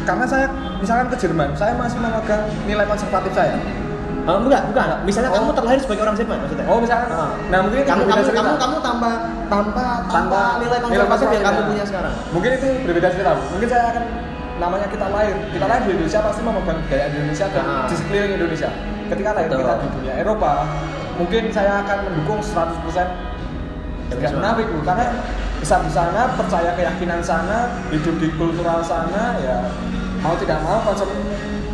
karena 0.02 0.24
saya 0.26 0.46
misalkan 0.78 1.06
ke 1.10 1.16
Jerman, 1.18 1.54
saya 1.54 1.74
masih 1.74 1.98
memegang 1.98 2.42
nilai 2.66 2.86
konservatif 2.86 3.30
saya. 3.34 3.54
Oh, 4.22 4.38
enggak, 4.38 4.70
bukan. 4.70 4.86
Misalnya 5.02 5.34
Oh. 5.34 5.42
kamu 5.42 5.50
terlahir 5.50 5.80
sebagai 5.82 6.02
orang 6.06 6.14
Jerman 6.14 6.38
maksudnya. 6.46 6.66
Oh, 6.70 6.78
misalkan. 6.78 7.10
Ah. 7.10 7.34
Nah, 7.50 7.58
mungkin 7.58 7.82
kamu 7.82 8.02
kamu, 8.06 8.22
cerita. 8.22 8.38
kamu 8.38 8.54
kamu 8.54 8.76
tanpa 8.78 9.10
tanpa 9.50 9.84
tanpa 10.06 10.40
nilai 10.62 10.78
konservatif 10.78 11.26
yang 11.26 11.42
kamu 11.42 11.42
konservatif. 11.42 11.66
punya 11.66 11.84
sekarang. 11.90 12.14
Mungkin 12.30 12.50
itu 12.54 12.66
berbeda 12.86 13.08
cerita. 13.10 13.30
Mungkin 13.50 13.66
saya 13.66 13.84
akan 13.90 14.04
namanya 14.62 14.86
kita 14.86 15.06
lahir. 15.10 15.34
Kita 15.50 15.64
lahir 15.66 15.82
di 15.82 15.90
Indonesia 15.98 16.20
pasti 16.22 16.40
memegang 16.40 16.78
budaya 16.86 17.04
Indonesia 17.10 17.46
dan 17.50 17.64
Ah. 17.66 17.86
di 17.90 17.94
sekeliling 17.98 18.32
Indonesia. 18.38 18.70
Ketika 19.10 19.30
lahir 19.34 19.48
Betul. 19.50 19.58
kita 19.58 19.72
di 19.74 19.88
dunia 19.90 20.14
Eropa, 20.16 20.52
mungkin 21.22 21.54
saya 21.54 21.86
akan 21.86 22.10
mendukung 22.10 22.42
100% 22.42 22.82
tidak 24.10 24.30
menafik 24.34 24.66
Bu. 24.74 24.82
karena 24.82 25.06
besar 25.62 25.78
di 25.86 25.92
sana, 25.94 26.34
percaya 26.34 26.74
keyakinan 26.74 27.22
sana, 27.22 27.70
hidup 27.94 28.18
di 28.18 28.28
kultural 28.34 28.82
sana, 28.82 29.38
ya 29.38 29.70
mau 30.18 30.34
tidak 30.34 30.58
mau 30.66 30.82
konsep 30.82 31.06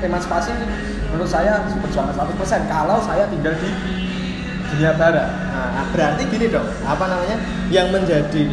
emansipasi 0.05 0.53
menurut 1.09 1.27
saya 1.33 1.65
perjuangan 1.65 2.13
100% 2.13 2.69
kalau 2.69 3.01
saya 3.01 3.25
tinggal 3.33 3.57
di 3.57 3.73
dunia 4.69 4.93
barat. 5.01 5.33
Nah, 5.49 5.89
berarti 5.91 6.29
gini 6.29 6.53
dong, 6.53 6.69
apa 6.85 7.05
namanya? 7.09 7.37
Yang 7.73 7.87
menjadi 7.97 8.45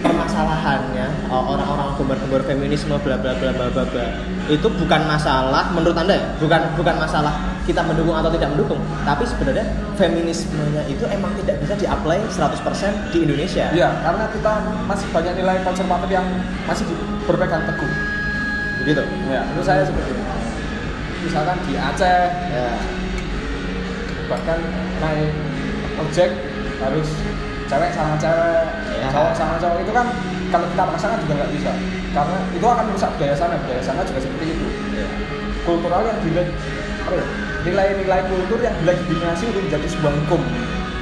permasalahannya 0.00 1.28
oh, 1.28 1.44
orang-orang 1.52 1.92
gembar-gembar 1.98 2.42
feminisme 2.48 2.96
bla 3.04 3.20
bla 3.20 3.36
bla 3.36 3.52
bla 3.52 3.66
bla 3.68 3.84
bla 3.84 4.06
itu 4.48 4.64
bukan 4.64 5.02
masalah 5.04 5.68
menurut 5.76 5.92
anda 5.92 6.16
ya 6.16 6.24
bukan 6.40 6.72
bukan 6.80 6.96
masalah 6.96 7.49
kita 7.60 7.84
mendukung 7.84 8.16
atau 8.16 8.30
tidak 8.30 8.50
mendukung 8.50 8.80
tapi 9.04 9.22
sebenarnya 9.22 9.64
feminismenya 9.94 10.82
itu 10.86 11.04
emang 11.06 11.30
tidak 11.38 11.60
bisa 11.60 11.74
di-apply 11.76 12.18
100% 12.26 13.12
di 13.12 13.18
Indonesia 13.22 13.68
Iya, 13.70 13.88
karena 14.00 14.24
kita 14.32 14.52
masih 14.84 15.06
banyak 15.12 15.34
nilai 15.36 15.56
konservatif 15.60 16.08
yang 16.08 16.26
masih 16.64 16.84
berpegang 17.24 17.62
teguh. 17.64 17.92
begitu 18.80 19.02
Ya, 19.28 19.44
menurut 19.44 19.66
saya 19.66 19.84
seperti 19.84 20.08
itu. 20.08 20.22
Misalkan 21.20 21.56
di 21.68 21.76
Aceh, 21.76 22.20
ya 22.48 22.66
bahkan 24.24 24.58
naik 24.98 25.32
ojek 26.00 26.30
harus 26.80 27.08
cewek 27.68 27.90
sama 27.92 28.16
cewek, 28.16 28.64
Ya. 28.96 29.08
cowok 29.12 29.32
sama 29.36 29.54
cowok 29.60 29.84
itu 29.84 29.92
kan 29.92 30.06
kalau 30.48 30.66
kita 30.66 30.82
paksakan 30.82 31.18
juga 31.22 31.34
nggak 31.44 31.52
bisa, 31.54 31.70
karena 32.10 32.38
itu 32.50 32.66
akan 32.66 32.84
merusak 32.88 33.10
budaya 33.14 33.34
sana. 33.36 33.54
Budaya 33.60 33.82
sana 33.84 34.00
juga 34.02 34.18
seperti 34.18 34.44
itu. 34.48 34.66
Kultural 35.62 36.02
yang 36.02 36.18
dilihat 36.24 36.48
apa 37.04 37.14
ya, 37.14 37.26
nilai-nilai 37.62 38.20
kultur 38.26 38.58
yang 38.60 38.74
dilegitimasi 38.80 39.42
untuk 39.52 39.62
menjadi 39.68 39.86
sebuah 39.88 40.12
hukum. 40.24 40.40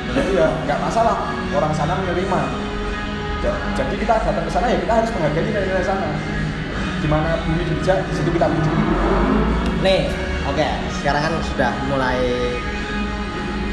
Jadi 0.09 0.31
ya 0.40 0.49
nggak 0.66 0.79
masalah 0.83 1.31
orang 1.53 1.73
sana 1.77 1.94
menerima. 2.01 2.40
Ja- 3.38 3.61
Jadi 3.77 3.94
kita 4.03 4.18
datang 4.18 4.42
ke 4.42 4.51
sana 4.51 4.66
ya 4.66 4.79
kita 4.83 4.92
harus 4.99 5.11
menghargai 5.14 5.44
nilai-nilai 5.47 5.85
sana. 5.85 6.09
Di 6.99 7.07
mana 7.07 7.38
bumi 7.47 7.62
dipijak, 7.62 8.03
di 8.11 8.12
situ 8.18 8.31
kita 8.35 8.51
wujud. 8.51 8.75
Nih, 9.87 10.11
oke, 10.51 10.66
sekarang 10.99 11.23
kan 11.31 11.35
sudah 11.47 11.71
mulai 11.87 12.18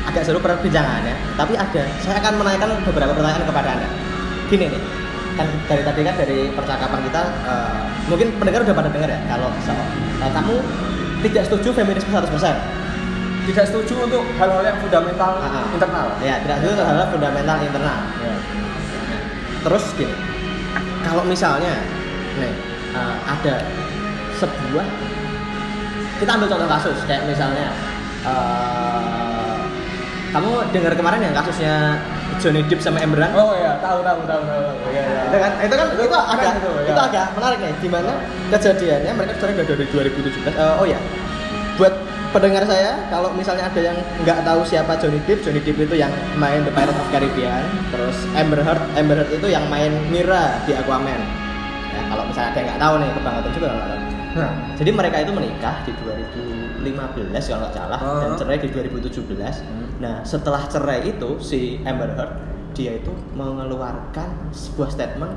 agak 0.06 0.22
seru 0.22 0.38
perbincangan 0.38 1.02
ya. 1.02 1.18
Tapi 1.34 1.58
ada, 1.58 1.84
saya 2.06 2.22
akan 2.22 2.34
menanyakan 2.38 2.70
beberapa 2.86 3.18
pertanyaan 3.18 3.50
kepada 3.50 3.70
anda. 3.74 3.90
Gini 4.46 4.70
nih, 4.70 4.82
kan 5.34 5.50
dari 5.66 5.82
tadi 5.82 6.02
kan 6.06 6.16
dari 6.22 6.38
percakapan 6.54 7.00
kita, 7.10 7.22
eh, 7.50 7.78
mungkin 8.06 8.28
pendengar 8.38 8.62
udah 8.62 8.76
pada 8.78 8.90
dengar 8.94 9.10
ya, 9.10 9.20
kalau 9.26 9.50
so- 9.66 9.74
eh, 10.22 10.30
kamu 10.30 10.56
tidak 11.24 11.44
setuju 11.48 11.70
feminisme 11.72 12.12
100%. 12.12 12.28
Tidak 13.46 13.66
setuju 13.70 13.94
untuk 14.10 14.24
hal-hal 14.42 14.64
yang 14.66 14.78
fundamental 14.82 15.38
Ah, 15.38 15.62
ah. 15.62 15.66
internal. 15.70 16.08
Ya, 16.20 16.42
tidak 16.42 16.56
setuju 16.60 16.76
terhadap 16.82 17.08
fundamental 17.14 17.58
internal. 17.62 18.00
Ya. 18.18 18.34
Terus 19.66 19.84
gini, 19.94 20.16
kalau 21.06 21.24
misalnya, 21.26 21.74
nih 22.42 22.54
eh, 22.94 23.16
ada 23.26 23.56
sebuah, 24.42 24.86
kita 26.18 26.32
ambil 26.38 26.48
contoh 26.50 26.70
kasus 26.70 26.98
kayak 27.06 27.30
misalnya, 27.30 27.70
eh, 28.26 29.58
kamu 30.34 30.52
dengar 30.74 30.94
kemarin 30.98 31.22
yang 31.30 31.36
kasusnya 31.38 32.02
Johnny 32.42 32.62
Depp 32.68 32.82
sama 32.84 33.00
Amber 33.02 33.20
Heard? 33.24 33.34
Oh 33.36 33.54
ya, 33.56 33.80
tahu 33.80 34.00
tahu 34.04 34.20
tahu 34.28 34.42
tahu. 34.44 34.64
Ya, 34.92 35.04
ya. 35.04 35.22
itu 35.28 35.38
kan 35.38 35.52
itu 35.60 35.76
kan 35.76 35.88
itu, 35.92 36.04
keren 36.06 36.26
agak 36.32 36.54
itu, 36.60 36.72
itu, 36.72 36.92
ya. 36.92 37.06
agak 37.08 37.26
menarik 37.36 37.58
nih 37.60 37.74
di 37.80 37.90
mana 37.90 38.12
kejadiannya 38.52 39.12
mereka 39.16 39.34
sebenarnya 39.36 39.56
udah 39.56 39.66
dari 39.66 39.86
2017 39.92 40.56
Eh, 40.56 40.74
oh 40.80 40.88
ya 40.88 41.00
buat 41.76 41.94
pendengar 42.32 42.64
saya 42.68 42.96
kalau 43.12 43.32
misalnya 43.36 43.68
ada 43.68 43.80
yang 43.80 43.98
nggak 44.24 44.40
tahu 44.44 44.62
siapa 44.64 44.96
Johnny 45.00 45.20
Depp 45.28 45.44
Johnny 45.44 45.60
Depp 45.64 45.80
itu 45.80 45.96
yang 45.96 46.12
main 46.40 46.64
The 46.64 46.72
Pirates 46.72 46.96
of 46.96 47.08
Caribbean 47.12 47.64
terus 47.92 48.16
Amber 48.36 48.60
Heard 48.64 48.84
Amber 48.96 49.24
Heard 49.24 49.32
itu 49.32 49.48
yang 49.48 49.68
main 49.68 49.92
Mira 50.12 50.60
di 50.64 50.76
Aquaman 50.76 51.20
ya 51.96 52.02
kalau 52.12 52.24
misalnya 52.28 52.52
ada 52.52 52.60
yang 52.60 52.68
nggak 52.72 52.82
tahu 52.84 52.94
nih 53.00 53.10
kebangetan 53.16 53.52
juga 53.56 53.68
nggak 53.72 53.88
tahu 53.88 54.15
Nah, 54.36 54.52
jadi 54.76 54.92
mereka 54.92 55.18
itu 55.18 55.32
menikah 55.32 55.80
di 55.82 55.92
2015 55.96 56.84
kalau 57.48 57.62
nggak 57.62 57.74
salah 57.74 58.00
dan 58.20 58.30
Oh. 58.30 58.36
cerai 58.36 58.60
di 58.60 58.68
2017. 58.68 59.64
Hmm. 59.64 59.88
Nah 59.98 60.16
setelah 60.22 60.68
cerai 60.68 61.08
itu 61.08 61.40
si 61.40 61.60
Amber 61.82 62.12
Heard 62.12 62.32
dia 62.72 62.92
itu 62.94 63.10
mengeluarkan 63.32 64.52
sebuah 64.52 64.92
statement 64.92 65.32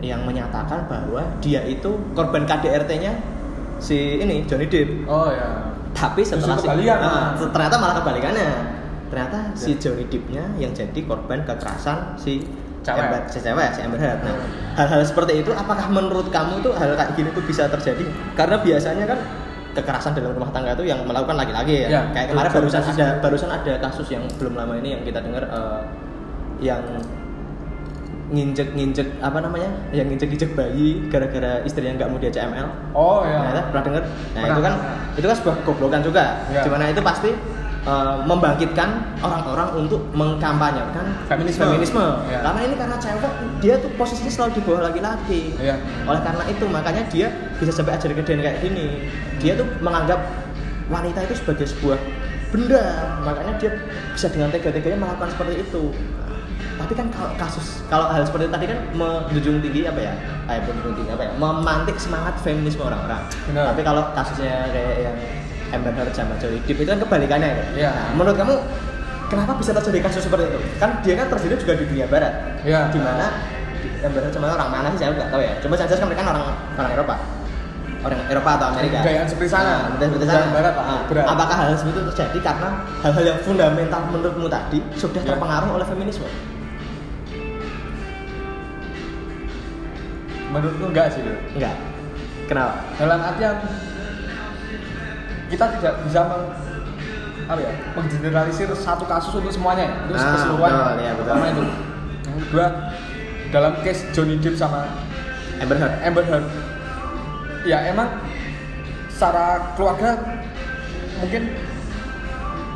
yang 0.00 0.24
menyatakan 0.24 0.84
bahwa 0.84 1.20
dia 1.38 1.60
itu 1.62 1.92
korban 2.12 2.44
KDRT-nya 2.44 3.12
si 3.78 4.16
ini 4.16 4.44
Johnny 4.44 4.64
Depp. 4.64 5.04
oh 5.04 5.28
ya. 5.28 5.68
Tapi 5.92 6.20
setelah 6.20 6.56
si, 6.56 6.66
Nah, 6.66 7.36
ternyata 7.38 7.76
malah 7.76 8.00
kebalikannya. 8.00 8.48
Ternyata 9.06 9.54
si 9.54 9.76
Ya. 9.76 9.78
Johnny 9.78 10.08
Depp-nya 10.08 10.44
yang 10.58 10.72
jadi 10.72 11.00
korban 11.04 11.44
kekerasan 11.44 12.16
si 12.16 12.42
Cewek. 12.84 13.00
Amber, 13.00 13.22
si 13.32 13.38
cewek, 13.40 13.68
si 13.72 13.80
Amber 13.80 13.96
Heard. 13.96 14.20
Nah, 14.20 14.36
hal-hal 14.76 15.00
seperti 15.00 15.40
itu 15.40 15.50
apakah 15.56 15.88
menurut 15.88 16.28
kamu 16.28 16.60
tuh 16.60 16.76
hal 16.76 16.92
kayak 16.92 17.16
gini 17.16 17.32
tuh 17.32 17.40
bisa 17.48 17.64
terjadi? 17.64 18.04
Karena 18.36 18.60
biasanya 18.60 19.08
kan 19.08 19.18
kekerasan 19.74 20.12
dalam 20.14 20.36
rumah 20.36 20.52
tangga 20.52 20.76
itu 20.76 20.84
yang 20.86 21.00
melakukan 21.02 21.34
laki-laki 21.34 21.88
ya. 21.88 21.88
Ya, 21.88 22.02
kayak 22.12 22.36
kemarin 22.36 22.50
barusan 22.52 22.82
betul. 22.84 22.94
ada 22.94 23.06
barusan 23.24 23.50
ada 23.50 23.72
kasus 23.80 24.06
yang 24.12 24.22
belum 24.36 24.54
lama 24.54 24.76
ini 24.78 25.00
yang 25.00 25.02
kita 25.02 25.18
dengar 25.24 25.48
eh, 25.48 25.80
yang 26.62 26.84
nginjek 28.24 28.72
nginjek 28.72 29.08
apa 29.20 29.36
namanya 29.36 29.68
yang 29.92 30.08
nginjek 30.08 30.32
nginjek 30.32 30.50
bayi 30.56 30.96
gara-gara 31.12 31.60
istrinya 31.62 32.00
nggak 32.00 32.08
mau 32.08 32.18
diajak 32.18 32.48
ML 32.48 32.68
Oh 32.96 33.20
ya. 33.20 33.52
Nah, 33.52 33.64
pernah 33.68 33.84
dengar? 33.84 34.02
Nah, 34.04 34.40
Pernah. 34.40 34.48
itu 34.48 34.60
kan 34.64 34.74
itu 35.14 35.26
kan 35.28 35.36
sebuah 35.36 35.56
goblokan 35.68 36.00
juga. 36.00 36.24
Ya. 36.48 36.62
Di 36.64 36.70
mana 36.72 36.88
itu 36.88 37.00
pasti 37.04 37.30
eh, 37.84 38.16
membangkitkan 38.24 38.88
orang-orang 39.20 39.68
untuk 39.84 40.00
mengkampanyekan 40.16 41.04
Feminisme. 41.28 41.64
feminisme. 41.64 42.04
Ya. 42.32 42.40
Karena 42.40 42.60
ini 42.64 42.74
karena 42.76 42.96
cewek 42.96 43.32
dia 43.60 43.74
tuh 43.80 43.90
posisinya 43.96 44.32
selalu 44.32 44.50
di 44.56 44.62
bawah 44.64 44.82
laki-laki. 44.88 45.42
Iya. 45.60 45.76
Oleh 46.08 46.20
karena 46.24 46.44
itu 46.48 46.64
makanya 46.68 47.02
dia 47.12 47.28
bisa 47.60 47.72
sampai 47.72 47.96
ajar 47.96 48.12
gedean 48.12 48.40
kayak 48.40 48.58
gini. 48.64 49.08
Dia 49.40 49.56
tuh 49.56 49.68
menganggap 49.84 50.20
wanita 50.88 51.24
itu 51.24 51.34
sebagai 51.36 51.66
sebuah 51.68 51.98
benda. 52.52 52.84
Makanya 53.24 53.52
dia 53.60 53.70
bisa 54.12 54.28
dengan 54.28 54.48
tega-teganya 54.52 54.98
melakukan 55.00 55.28
seperti 55.32 55.64
itu. 55.64 55.92
Tapi 56.74 56.90
kan 56.98 57.06
kalau 57.14 57.30
kasus 57.38 57.86
kalau 57.86 58.10
hal 58.10 58.26
seperti 58.26 58.50
tadi 58.50 58.66
kan 58.66 58.78
menjunjung 58.98 59.62
tinggi 59.62 59.86
apa 59.86 60.00
ya? 60.10 60.12
Eh, 60.50 60.58
menjunjung 60.66 60.94
tinggi 60.98 61.10
apa 61.14 61.22
ya? 61.22 61.32
Memantik 61.38 61.96
semangat 62.02 62.34
feminisme 62.42 62.82
orang-orang. 62.82 63.22
Tapi 63.54 63.80
kalau 63.86 64.02
kasusnya 64.12 64.68
kayak 64.74 64.94
yang 65.06 65.16
Amber 65.74 65.92
Heard 65.92 66.14
sama 66.14 66.34
Johnny 66.38 66.58
Depp 66.62 66.78
itu 66.78 66.88
kan 66.88 66.98
kebalikannya 66.98 67.48
kan? 67.50 67.66
Iya. 67.74 67.90
Nah, 67.90 68.08
menurut 68.14 68.36
kamu 68.38 68.54
kenapa 69.26 69.52
bisa 69.58 69.70
terjadi 69.74 69.98
kasus 70.06 70.22
seperti 70.24 70.46
itu? 70.46 70.58
Kan 70.78 70.90
dia 71.02 71.14
kan 71.18 71.26
terjadi 71.28 71.54
juga 71.58 71.72
di 71.74 71.84
dunia 71.90 72.06
barat. 72.06 72.32
Iya. 72.62 72.88
Di 72.88 73.00
mana 73.02 73.26
Amber 74.04 74.20
Heard 74.22 74.32
sama 74.32 74.52
orang 74.52 74.70
mana 74.70 74.86
sih 74.94 74.98
saya 75.02 75.10
nggak 75.12 75.30
tahu 75.30 75.40
ya. 75.42 75.52
Cuma 75.60 75.74
saya 75.74 75.88
kan 75.90 76.06
mereka 76.06 76.22
kan 76.22 76.30
orang 76.36 76.46
orang 76.78 76.92
Eropa. 76.94 77.16
Orang 78.04 78.20
Eropa 78.28 78.50
atau 78.60 78.66
Amerika. 78.76 78.98
Gayaan 79.00 79.24
seperti 79.24 79.48
sana. 79.48 79.96
Nah, 79.96 80.04
seperti 80.04 80.26
sana. 80.28 80.52
barat 80.52 80.74
Nah, 80.76 81.00
berat. 81.08 81.24
apakah 81.24 81.56
hal 81.56 81.72
seperti 81.72 81.96
itu 81.96 82.02
terjadi 82.12 82.38
karena 82.44 82.68
hal-hal 83.00 83.24
yang 83.24 83.38
fundamental 83.40 84.00
menurutmu 84.12 84.46
tadi 84.46 84.78
sudah 84.94 85.22
Iya. 85.24 85.28
terpengaruh 85.32 85.70
oleh 85.72 85.86
feminisme? 85.88 86.28
Menurutku 90.52 90.84
enggak 90.86 91.06
sih. 91.10 91.22
Enggak. 91.56 91.74
Kenapa? 92.44 92.76
Dalam 93.00 93.18
artian 93.24 93.56
kita 95.54 95.64
tidak 95.78 95.94
bisa 96.02 96.20
meng, 96.26 96.44
apa 97.46 97.60
ya, 97.60 97.70
menggeneralisir 97.94 98.68
satu 98.74 99.06
kasus 99.06 99.38
untuk 99.38 99.52
semuanya, 99.52 99.86
ya, 99.86 99.94
untuk 100.04 100.16
Ah, 100.18 100.32
keseluruhannya. 100.34 100.82
betul, 100.82 100.98
iya, 100.98 101.12
betul. 101.12 101.24
Pertama 101.30 101.44
itu. 101.46 101.62
Yang 102.24 102.38
kedua, 102.42 102.66
dalam 103.48 103.72
case 103.80 104.02
Johnny 104.10 104.36
Depp 104.36 104.56
sama 104.56 104.80
Amber 105.56 105.76
Heard. 105.76 105.94
Amber 106.02 106.24
Heard, 106.24 106.46
ya 107.62 107.78
emang 107.86 108.08
secara 109.06 109.72
keluarga 109.78 110.18
mungkin 111.22 111.54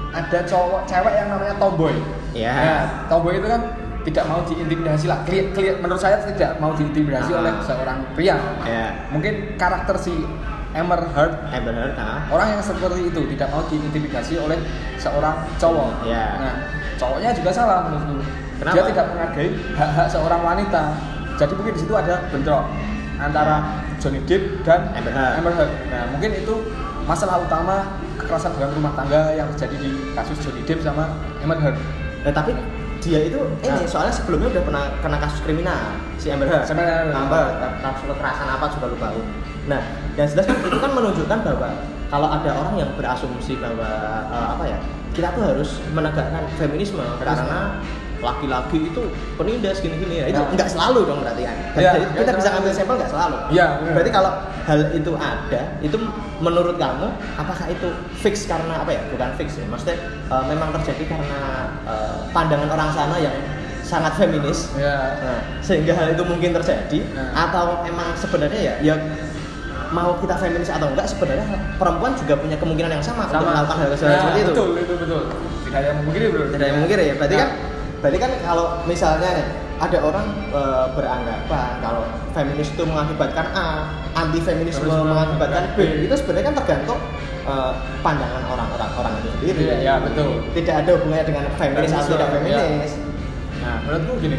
ada 0.08 0.38
cowok 0.46 0.86
cewek 0.86 1.14
yang 1.14 1.28
namanya 1.28 1.54
tomboy. 1.58 1.94
Iya. 2.30 2.52
Nah, 2.54 2.82
tomboy 3.10 3.36
itu 3.36 3.48
kan 3.48 3.62
tidak 4.06 4.24
mau 4.24 4.40
diintimidasi 4.40 5.04
lah. 5.04 5.20
Clear, 5.26 5.50
clear, 5.52 5.74
menurut 5.82 5.98
saya 5.98 6.22
tidak 6.22 6.56
mau 6.56 6.72
diintimidasi 6.72 7.34
Ah. 7.34 7.40
oleh 7.42 7.52
seorang 7.60 7.98
pria. 8.14 8.36
Ya. 8.62 9.10
Mungkin 9.10 9.58
karakter 9.58 9.98
si 9.98 10.14
Amber 10.76 11.00
Heard 11.16 11.32
Amber 11.48 11.72
Heard, 11.72 11.94
nah. 11.96 12.28
orang 12.28 12.58
yang 12.58 12.62
seperti 12.62 13.08
itu 13.08 13.20
tidak 13.36 13.48
mau 13.48 13.64
diintimidasi 13.72 14.36
oleh 14.36 14.58
seorang 15.00 15.40
cowok. 15.56 16.04
Iya. 16.04 16.24
Nah, 16.36 16.54
cowoknya 17.00 17.30
juga 17.32 17.50
salah 17.52 17.88
menurutku. 17.88 18.20
Kenapa? 18.58 18.74
Dia 18.74 18.82
tidak 18.90 19.06
menghargai 19.14 19.48
hak-hak 19.78 20.06
seorang 20.12 20.40
wanita. 20.44 20.82
Jadi 21.38 21.52
mungkin 21.54 21.72
di 21.72 21.80
situ 21.80 21.94
ada 21.94 22.14
bentrok 22.28 22.64
antara 23.16 23.56
Johnny 24.02 24.20
Depp 24.28 24.66
dan 24.66 24.92
Amber 24.92 25.12
Heard. 25.14 25.34
Amber 25.40 25.52
Heard. 25.56 25.72
Nah, 25.88 26.04
mungkin 26.12 26.30
itu 26.36 26.54
masalah 27.08 27.40
utama 27.40 27.76
kekerasan 28.20 28.52
dalam 28.60 28.74
rumah 28.76 28.92
tangga 28.92 29.32
yang 29.32 29.48
terjadi 29.56 29.76
di 29.88 29.90
kasus 30.12 30.36
Johnny 30.44 30.60
Depp 30.68 30.84
sama 30.84 31.08
Amber 31.40 31.56
Heard. 31.62 31.78
Nah, 32.28 32.32
tapi 32.34 32.52
dia 32.98 33.30
itu 33.30 33.38
ini 33.62 33.70
Nah. 33.72 33.86
soalnya 33.86 34.10
sebelumnya 34.10 34.50
udah 34.58 34.62
pernah 34.66 34.84
kena 35.00 35.16
kasus 35.22 35.40
kriminal 35.46 35.96
si 36.18 36.28
Amber 36.28 36.50
Heard. 36.50 36.66
Amber. 36.68 37.14
Amber 37.14 37.46
kasus 37.80 38.04
kekerasan 38.10 38.48
apa 38.52 38.66
juga 38.74 38.86
lupa. 38.90 39.08
Nah, 39.68 39.80
yang 40.14 40.26
jelas 40.26 40.44
kan 40.44 40.56
itu 40.58 40.78
kan 40.78 40.90
menunjukkan 40.90 41.38
bahwa 41.44 41.68
kalau 42.08 42.28
ada 42.30 42.50
orang 42.50 42.74
yang 42.78 42.90
berasumsi 42.94 43.54
bahwa 43.56 43.90
eh, 44.26 44.46
apa 44.50 44.64
ya 44.66 44.78
kita 45.12 45.28
tuh 45.30 45.42
harus 45.44 45.70
menegakkan 45.90 46.44
feminisme 46.54 47.02
karena 47.18 47.76
laki-laki 48.18 48.82
itu 48.84 49.02
penindas 49.36 49.78
gini-gini 49.78 50.18
ya 50.18 50.26
itu 50.26 50.40
Nah. 50.40 50.50
nggak 50.50 50.66
selalu 50.68 51.06
dong 51.06 51.22
berarti 51.22 51.42
kan 51.44 51.56
Jadi 51.70 51.86
nggak 52.02 52.18
kita 52.18 52.32
bisa 52.32 52.42
selalu. 52.42 52.58
ambil 52.58 52.72
sampel 52.74 52.94
nggak 52.96 53.12
selalu 53.12 53.36
Iya, 53.48 53.66
benar. 53.70 53.92
berarti 53.94 54.10
kalau 54.10 54.30
hal 54.66 54.78
itu 54.90 55.12
ada 55.14 55.62
itu 55.78 55.96
menurut 56.38 56.76
kamu 56.76 57.06
apakah 57.36 57.66
itu 57.68 57.88
fix 58.16 58.34
karena 58.44 58.74
apa 58.76 58.90
ya 58.90 59.00
bukan 59.08 59.30
fix 59.36 59.48
ya 59.54 59.66
maksudnya 59.66 59.96
eh, 60.26 60.44
memang 60.46 60.68
terjadi 60.74 61.02
karena 61.08 61.40
eh, 61.84 62.14
pandangan 62.32 62.68
orang 62.68 62.90
sana 62.90 63.16
yang 63.18 63.36
sangat 63.80 64.12
feminis 64.16 64.68
Ya. 64.74 65.14
Nah, 65.16 65.38
sehingga 65.60 65.94
hal 65.94 66.12
itu 66.12 66.22
mungkin 66.22 66.50
terjadi 66.52 66.98
Nah. 67.12 67.46
atau 67.46 67.64
emang 67.84 68.12
sebenarnya 68.14 68.60
ya 68.60 68.74
ya 68.82 68.94
mau 69.88 70.16
kita 70.20 70.36
feminis 70.36 70.68
atau 70.68 70.88
enggak 70.92 71.08
sebenarnya 71.08 71.46
perempuan 71.80 72.12
juga 72.16 72.34
punya 72.36 72.56
kemungkinan 72.60 72.90
yang 73.00 73.04
sama, 73.04 73.24
untuk 73.28 73.40
melakukan 73.48 73.76
hal 73.80 73.88
kesalahan 73.92 74.12
Ya, 74.12 74.20
seperti 74.20 74.40
itu. 74.40 74.52
Betul, 74.52 74.68
itu 74.76 74.94
betul. 75.00 75.22
Tidak 75.64 75.78
ada 75.78 75.86
yang 75.88 75.98
memungkiri, 76.04 76.26
Bro. 76.28 76.42
Tidak 76.48 76.56
ada 76.56 76.66
yang 76.68 76.78
mungkir 76.80 76.98
ya. 77.00 77.14
Berarti 77.16 77.34
Nah. 77.34 77.42
kan 77.42 77.50
berarti 77.98 78.18
kan 78.22 78.30
kalau 78.46 78.66
misalnya 78.86 79.28
nih 79.34 79.46
ada 79.78 79.98
orang 80.02 80.26
eh, 80.50 80.86
beranggapan 80.94 81.70
kalau 81.82 82.02
feminis 82.30 82.68
itu 82.70 82.82
mengakibatkan 82.86 83.46
A, 83.54 83.66
anti 84.14 84.38
feminisme 84.42 84.86
Feminisme 84.86 85.10
mengakibatkan 85.10 85.62
B, 85.74 85.78
B. 85.78 86.06
itu 86.06 86.14
sebenarnya 86.18 86.46
kan 86.50 86.54
tergantung 86.62 86.98
eh, 87.46 87.72
pandangan 88.02 88.42
orang-orang 88.46 88.90
orang 88.94 89.12
itu 89.18 89.28
sendiri. 89.34 89.60
Iya, 89.66 89.76
ya, 89.82 89.94
betul. 90.02 90.42
Tidak 90.52 90.74
ada 90.84 90.90
hubungannya 90.98 91.26
dengan 91.26 91.44
feminis 91.56 91.90
atau 91.94 92.14
tidak 92.14 92.28
ya. 92.28 92.34
feminis. 92.38 92.92
Nah, 93.58 93.76
menurutku 93.86 94.14
gini. 94.20 94.38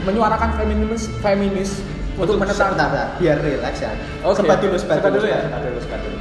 Menyuarakan 0.00 0.50
feminis 0.56 1.02
feminis 1.20 1.70
untuk 2.18 2.34
sebentar, 2.40 2.56
sebentar, 2.56 3.06
biar 3.20 3.38
relax 3.38 3.74
ya. 3.84 3.92
Oke. 4.26 4.42
Sebat 4.42 4.58
dulu, 4.58 4.76
sebat, 4.80 4.96
Sebat 4.98 5.12
dulu, 5.14 5.22
dulu 5.22 5.30
ya? 5.30 5.40
sebat 5.46 5.62
dulu, 5.62 5.78
sebat 5.80 6.00
dulu. 6.02 6.18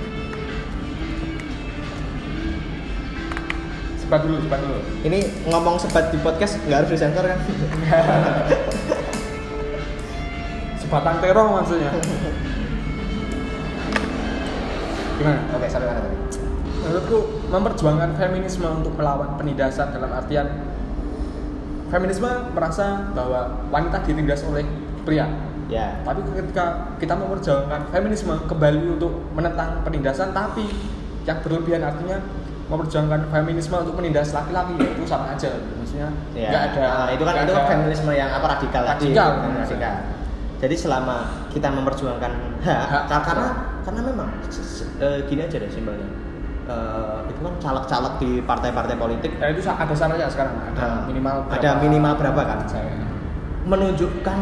sebat 4.10 4.26
dulu, 4.26 4.38
sebat 4.42 4.60
dulu. 4.66 4.82
Ini 5.06 5.20
ngomong 5.54 5.78
sebat 5.78 6.10
di 6.10 6.18
podcast 6.26 6.58
nggak 6.66 6.78
harus 6.82 6.90
disensor 6.98 7.22
kan? 7.30 7.40
Sebatang 10.82 11.22
terong 11.22 11.54
maksudnya. 11.54 11.94
Gimana? 15.22 15.40
Oke, 15.54 15.68
sampai 15.70 15.88
mana 15.94 16.02
tadi? 16.02 16.18
Menurutku 16.82 17.18
memperjuangkan 17.54 18.18
feminisme 18.18 18.66
untuk 18.66 18.98
melawan 18.98 19.38
penindasan 19.38 19.94
dalam 19.94 20.10
artian 20.10 20.48
feminisme 21.94 22.30
merasa 22.58 23.14
bahwa 23.14 23.62
wanita 23.70 24.02
ditindas 24.10 24.42
oleh 24.50 24.66
pria. 25.06 25.30
Ya. 25.70 26.02
Tapi 26.02 26.20
ketika 26.26 26.66
kita 26.98 27.14
memperjuangkan 27.14 27.94
feminisme 27.94 28.34
kembali 28.44 28.98
untuk 28.98 29.14
menentang 29.32 29.86
penindasan, 29.86 30.34
tapi 30.34 30.66
yang 31.24 31.38
berlebihan 31.40 31.86
artinya 31.86 32.18
memperjuangkan 32.66 33.30
feminisme 33.30 33.78
untuk 33.78 33.94
menindas 33.96 34.34
laki-laki 34.34 34.74
itu 34.76 35.06
sama 35.06 35.32
aja. 35.32 35.50
Maksudnya 35.78 36.10
Ya. 36.34 36.50
nggak 36.50 36.64
ada. 36.68 36.82
Nah, 36.82 37.10
itu 37.10 37.24
kan 37.24 37.34
itu 37.40 37.54
kan 37.54 37.66
feminisme 37.68 38.12
yang 38.12 38.30
apa 38.30 38.58
radikal 38.58 38.82
tadi. 38.84 39.14
Radikal. 39.14 39.30
Kan, 39.38 39.52
radikal. 39.62 39.96
Jadi 40.60 40.76
selama 40.76 41.18
kita 41.48 41.72
memperjuangkan 41.72 42.32
hak, 42.60 42.82
Hak. 42.84 43.04
ka- 43.08 43.24
karena 43.24 43.48
karena 43.80 44.02
memang 44.04 44.28
eh, 45.00 45.20
gini 45.24 45.42
aja 45.42 45.56
deh 45.56 45.70
simpelnya. 45.70 46.10
Eh, 46.70 47.18
itu 47.26 47.40
kan 47.40 47.54
caleg-caleg 47.58 48.14
di 48.20 48.30
partai-partai 48.46 48.94
politik 48.94 49.32
Ya 49.42 49.50
itu 49.50 49.58
ada 49.66 49.90
syaratnya 49.90 50.30
sekarang 50.30 50.54
ada 50.62 50.78
Nah, 50.78 51.02
minimal 51.10 51.36
ada 51.48 51.70
minimal 51.78 52.14
berapa 52.16 52.42
kan? 52.44 52.60
Saya. 52.66 52.94
menunjukkan 53.60 54.40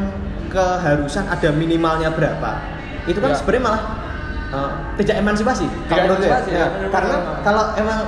keharusan 0.47 1.25
ada 1.27 1.49
minimalnya 1.51 2.09
berapa 2.11 2.51
itu 3.07 3.19
kan 3.19 3.31
Ya. 3.31 3.37
sebenarnya 3.39 3.63
malah 3.63 3.81
uh, 4.51 4.71
tidak 4.99 5.15
emansipasi 5.19 5.65
kalau 5.87 6.03
menurut 6.07 6.19
emansipasi, 6.23 6.49
ya. 6.51 6.67
ya, 6.67 6.87
karena 6.91 7.15
kalau 7.41 7.63
emang 7.75 7.99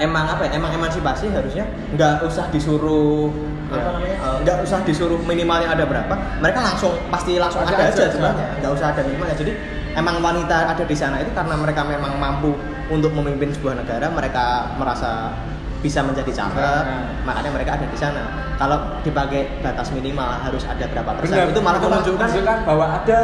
emang 0.00 0.24
apa 0.32 0.42
ya 0.48 0.56
emang 0.56 0.72
emansipasi 0.72 1.28
harusnya 1.28 1.64
nggak 1.92 2.24
usah 2.24 2.48
disuruh 2.48 3.28
Ya. 3.70 3.78
apa 3.78 3.90
namanya 3.94 4.16
uh, 4.26 4.36
nggak 4.42 4.58
usah 4.66 4.78
disuruh 4.82 5.20
minimalnya 5.22 5.70
ada 5.70 5.86
berapa 5.86 6.10
mereka 6.42 6.58
langsung 6.58 6.90
pasti 7.06 7.38
langsung 7.38 7.62
Ada 7.62 7.70
ada, 7.70 7.84
aja, 7.86 7.94
aja 7.94 8.04
sebenarnya 8.10 8.46
ya. 8.50 8.58
nggak 8.58 8.72
usah 8.74 8.86
ada 8.90 9.00
minimalnya 9.06 9.36
jadi 9.38 9.52
emang 9.94 10.16
wanita 10.18 10.56
ada 10.74 10.82
di 10.82 10.96
sana 10.98 11.22
itu 11.22 11.30
karena 11.30 11.54
mereka 11.54 11.86
memang 11.86 12.18
mampu 12.18 12.50
untuk 12.90 13.14
memimpin 13.14 13.54
sebuah 13.54 13.78
negara 13.78 14.10
mereka 14.10 14.74
merasa 14.74 15.30
bisa 15.80 16.00
menjadi 16.00 16.28
caleg 16.30 16.84
Nah. 16.84 17.08
makanya 17.24 17.50
mereka 17.50 17.70
ada 17.74 17.84
di 17.84 17.96
sana 17.96 18.20
kalau 18.54 18.76
dipakai 19.00 19.60
batas 19.60 19.88
minimal 19.90 20.28
harus 20.38 20.60
ada 20.62 20.84
berapa 20.84 21.16
persen 21.16 21.32
Benar. 21.32 21.48
itu 21.48 21.60
malah 21.60 21.80
menunjukkan 21.80 22.28
bahwa 22.62 22.86
ada 22.94 23.18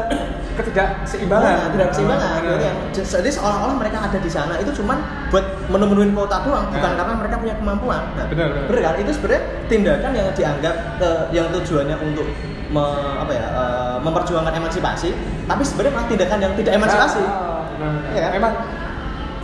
ketidakseimbangan. 0.56 1.52
Nah, 1.52 1.68
tidak 1.70 1.86
keseimbangan 1.92 2.28
Benar. 2.32 2.42
Berarti 2.48 2.64
yang- 2.64 2.80
jadi 3.12 3.30
seolah-olah 3.30 3.76
mereka 3.76 3.98
ada 4.02 4.16
di 4.16 4.30
sana 4.30 4.56
itu 4.56 4.72
cuman 4.72 4.96
buat 5.28 5.44
memenuhi 5.68 6.08
kuota 6.10 6.40
doang 6.42 6.64
bukan 6.66 6.80
Nah. 6.82 6.96
karena 6.96 7.12
mereka 7.14 7.36
punya 7.36 7.54
kemampuan 7.54 8.02
nah, 8.16 8.24
Benar, 8.24 8.46
benar. 8.64 8.80
kan 8.82 8.94
itu 8.96 9.10
sebenarnya 9.12 9.42
tindakan 9.68 10.10
yang 10.12 10.28
dianggap 10.32 10.74
eh, 10.96 11.22
yang 11.30 11.46
tujuannya 11.52 11.96
untuk 12.00 12.26
me- 12.66 13.16
apa 13.20 13.32
ya 13.32 13.46
eh, 13.46 13.96
memperjuangkan 14.00 14.52
emansipasi 14.56 15.12
tapi 15.44 15.62
sebenarnya 15.62 15.92
malah 15.92 16.08
tindakan 16.08 16.38
yang 16.40 16.52
tidak 16.56 16.72
emansipasi 16.74 17.20
Ah, 17.20 17.68
benar. 17.70 17.92
Iya 18.10 18.20
kan? 18.24 18.30
Memang 18.32 18.52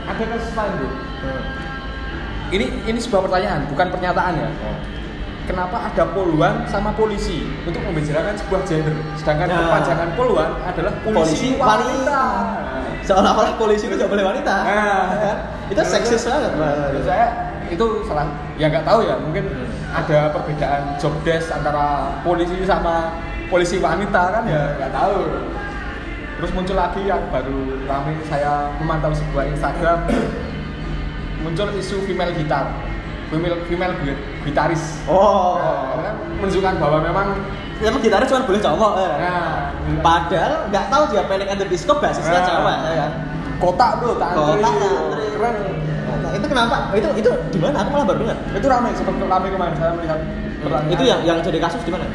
ada 0.02 0.24
kasus 0.26 0.52
lain, 0.52 0.72
Bu. 0.74 0.86
Hmm. 0.88 1.42
Ini 2.52 2.66
ini 2.84 2.98
sebuah 3.00 3.24
pertanyaan, 3.24 3.64
bukan 3.66 3.86
pernyataan 3.88 4.32
ya. 4.36 4.50
Oh. 4.62 4.76
kenapa 5.42 5.90
ada 5.90 6.06
poluan 6.14 6.62
sama 6.70 6.94
polisi 6.94 7.42
untuk 7.66 7.82
membicarakan 7.82 8.30
sebuah 8.38 8.62
gender 8.62 8.94
sedangkan 9.18 9.50
Nah. 9.50 9.58
kepanjangan 9.66 10.08
poluan 10.14 10.54
adalah 10.62 10.94
polisi, 11.02 11.18
Polisi 11.18 11.48
wanita. 11.58 12.22
Seolah-olah 13.02 13.58
polisi 13.58 13.90
itu 13.90 13.98
gak 13.98 14.06
boleh 14.06 14.22
wanita. 14.22 14.54
Nah. 14.62 15.34
Itu 15.66 15.82
seksis 15.82 16.30
banget. 16.30 16.54
Menurut 16.54 17.02
saya 17.02 17.26
itu 17.66 17.86
salah 18.06 18.30
ya 18.54 18.70
nggak 18.70 18.86
tahu 18.86 19.02
ya 19.02 19.18
mungkin 19.18 19.44
Hmm. 19.50 19.66
ada 19.98 20.30
perbedaan 20.30 20.82
job 21.02 21.10
desk 21.26 21.50
antara 21.50 22.14
polisi 22.22 22.62
sama 22.62 23.10
polisi 23.50 23.82
wanita 23.82 24.22
kan 24.30 24.44
ya 24.46 24.76
nggak 24.78 24.92
tahu 24.94 25.16
terus 26.38 26.50
muncul 26.54 26.76
lagi 26.76 27.02
yang 27.02 27.18
baru 27.32 27.82
rame 27.88 28.14
saya 28.28 28.70
memantau 28.78 29.10
sebuah 29.10 29.50
Instagram 29.50 30.04
muncul 31.42 31.68
isu 31.74 31.96
female 32.06 32.32
gitar 32.32 32.70
female 33.28 33.56
female 33.66 33.94
gitaris 34.42 35.02
Oh. 35.04 35.58
Nah, 35.58 36.14
menunjukkan 36.38 36.74
bahwa 36.78 36.98
memang 37.02 37.28
Emang 37.82 37.98
gitarnya 37.98 38.30
cuma 38.30 38.46
boleh 38.46 38.62
cowok. 38.62 38.92
Ya. 38.94 39.10
nah 39.18 39.50
Padahal 40.06 40.70
nggak 40.70 40.86
tahu 40.86 41.02
dia 41.10 41.26
Panic 41.26 41.50
at 41.50 41.58
the 41.58 41.66
Disco 41.66 41.98
basisnya 41.98 42.38
Nah. 42.38 42.46
cowok 42.46 42.74
ya 42.78 42.94
kan. 42.94 43.10
kotak 43.58 43.90
bro 43.98 44.14
tak 44.22 44.30
Kotak, 44.38 44.70
antri. 44.70 45.26
keren 45.34 45.54
Nah, 46.22 46.30
itu 46.30 46.46
kenapa? 46.46 46.76
Itu 46.94 47.08
itu 47.18 47.30
di 47.50 47.58
mana? 47.58 47.82
Aku 47.82 47.90
malah 47.90 48.06
baru 48.06 48.18
dengar. 48.22 48.38
itu 48.54 48.66
ramai 48.70 48.90
seperti 48.94 49.18
ramai 49.26 49.48
kemarin 49.50 49.74
saya 49.74 49.92
melihat 49.98 50.18
pertanyaan. 50.62 50.94
Itu 50.94 51.02
yang 51.02 51.20
yang 51.26 51.38
jadi 51.42 51.58
kasus 51.58 51.82
di 51.82 51.90
mana? 51.90 52.06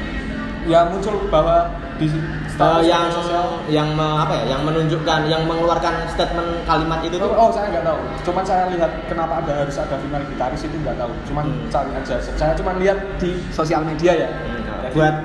Ya 0.67 0.85
muncul 0.85 1.15
bahwa 1.27 1.65
di 1.97 2.05
status 2.45 2.83
yang 2.83 3.09
sosial 3.09 3.45
yang 3.67 3.89
me- 3.91 4.19
apa 4.19 4.33
ya? 4.35 4.43
Yang 4.51 4.61
menunjukkan, 4.63 5.19
yang 5.25 5.41
mengeluarkan 5.43 6.05
statement 6.07 6.49
kalimat 6.63 6.99
itu 7.01 7.15
tuh. 7.15 7.29
Oh, 7.29 7.49
saya 7.49 7.71
nggak 7.71 7.83
tahu. 7.83 7.99
Cuman 8.23 8.43
saya 8.43 8.63
lihat 8.69 8.91
kenapa 9.07 9.41
ada 9.41 9.63
harus 9.63 9.75
ada 9.75 9.95
female 9.97 10.27
gitaris 10.27 10.61
itu 10.61 10.75
nggak 10.77 10.95
tahu. 10.95 11.11
Cuman 11.25 11.45
Hmm. 11.47 11.67
cari 11.67 11.91
aja. 11.93 12.15
Saya 12.19 12.53
cuma 12.53 12.75
lihat 12.75 12.99
di 13.17 13.41
sosial 13.49 13.81
media 13.81 14.11
ya. 14.13 14.29
Hmm, 14.29 14.61
Jadi, 14.83 14.93
buat 14.93 15.15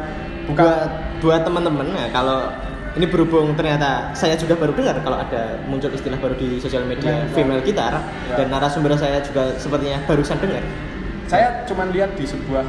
bukan 0.42 0.64
buat 0.64 0.90
buat 1.20 1.40
teman-teman 1.42 1.86
ya 1.92 2.06
kalau 2.10 2.50
ini 2.92 3.06
berhubung 3.06 3.54
ternyata 3.54 4.10
saya 4.12 4.34
juga 4.34 4.52
baru 4.52 4.74
dengar 4.74 4.98
kalau 5.00 5.16
ada 5.16 5.56
muncul 5.64 5.88
istilah 5.88 6.18
baru 6.18 6.34
di 6.34 6.58
sosial 6.58 6.82
media 6.82 7.24
Female 7.24 7.32
female 7.32 7.62
gitar 7.62 7.94
Ya. 8.26 8.36
dan 8.36 8.50
narasumber 8.50 8.92
saya 8.94 9.22
juga 9.22 9.54
sepertinya 9.56 10.02
barusan 10.04 10.36
dengar. 10.36 10.60
saya 11.24 11.64
cuman 11.64 11.88
lihat 11.88 12.12
di 12.12 12.26
sebuah 12.26 12.66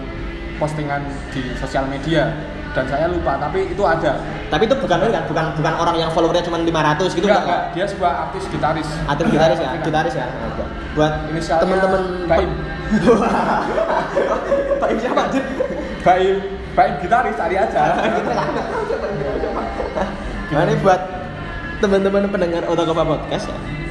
postingan 0.56 1.02
di 1.34 1.44
sosial 1.58 1.90
media 1.90 2.30
dan 2.74 2.86
saya 2.90 3.06
lupa 3.06 3.38
tapi 3.38 3.70
itu 3.70 3.84
ada. 3.86 4.18
Tapi 4.50 4.66
itu 4.66 4.76
bukan 4.78 4.98
kan 4.98 5.24
bukan 5.30 5.46
bukan 5.62 5.74
orang 5.78 5.96
yang 5.98 6.10
followernya 6.10 6.44
cuma 6.46 6.58
500 6.62 7.14
gitu 7.14 7.26
Enggak, 7.30 7.42
enggak. 7.46 7.62
Dia 7.78 7.86
sebuah 7.86 8.12
artis 8.30 8.44
gitaris. 8.50 8.90
Atau 9.06 9.24
gitaris 9.30 9.60
ya, 9.62 9.70
gitaris 9.82 10.14
ya. 10.18 10.28
Buat 10.98 11.14
teman-teman 11.62 12.02
Baim. 12.26 12.52
Baim 14.82 14.98
siapa 14.98 15.22
anjir? 15.30 15.44
Baim, 16.02 16.38
Baim 16.74 16.94
gitaris 17.02 17.34
cari 17.38 17.56
aja. 17.62 17.84
Gimana 20.50 20.66
nih 20.70 20.78
buat 20.82 21.02
teman-teman 21.82 22.30
pendengar 22.30 22.62
Otokova 22.70 23.04
Podcast 23.06 23.50
ya? 23.50 23.83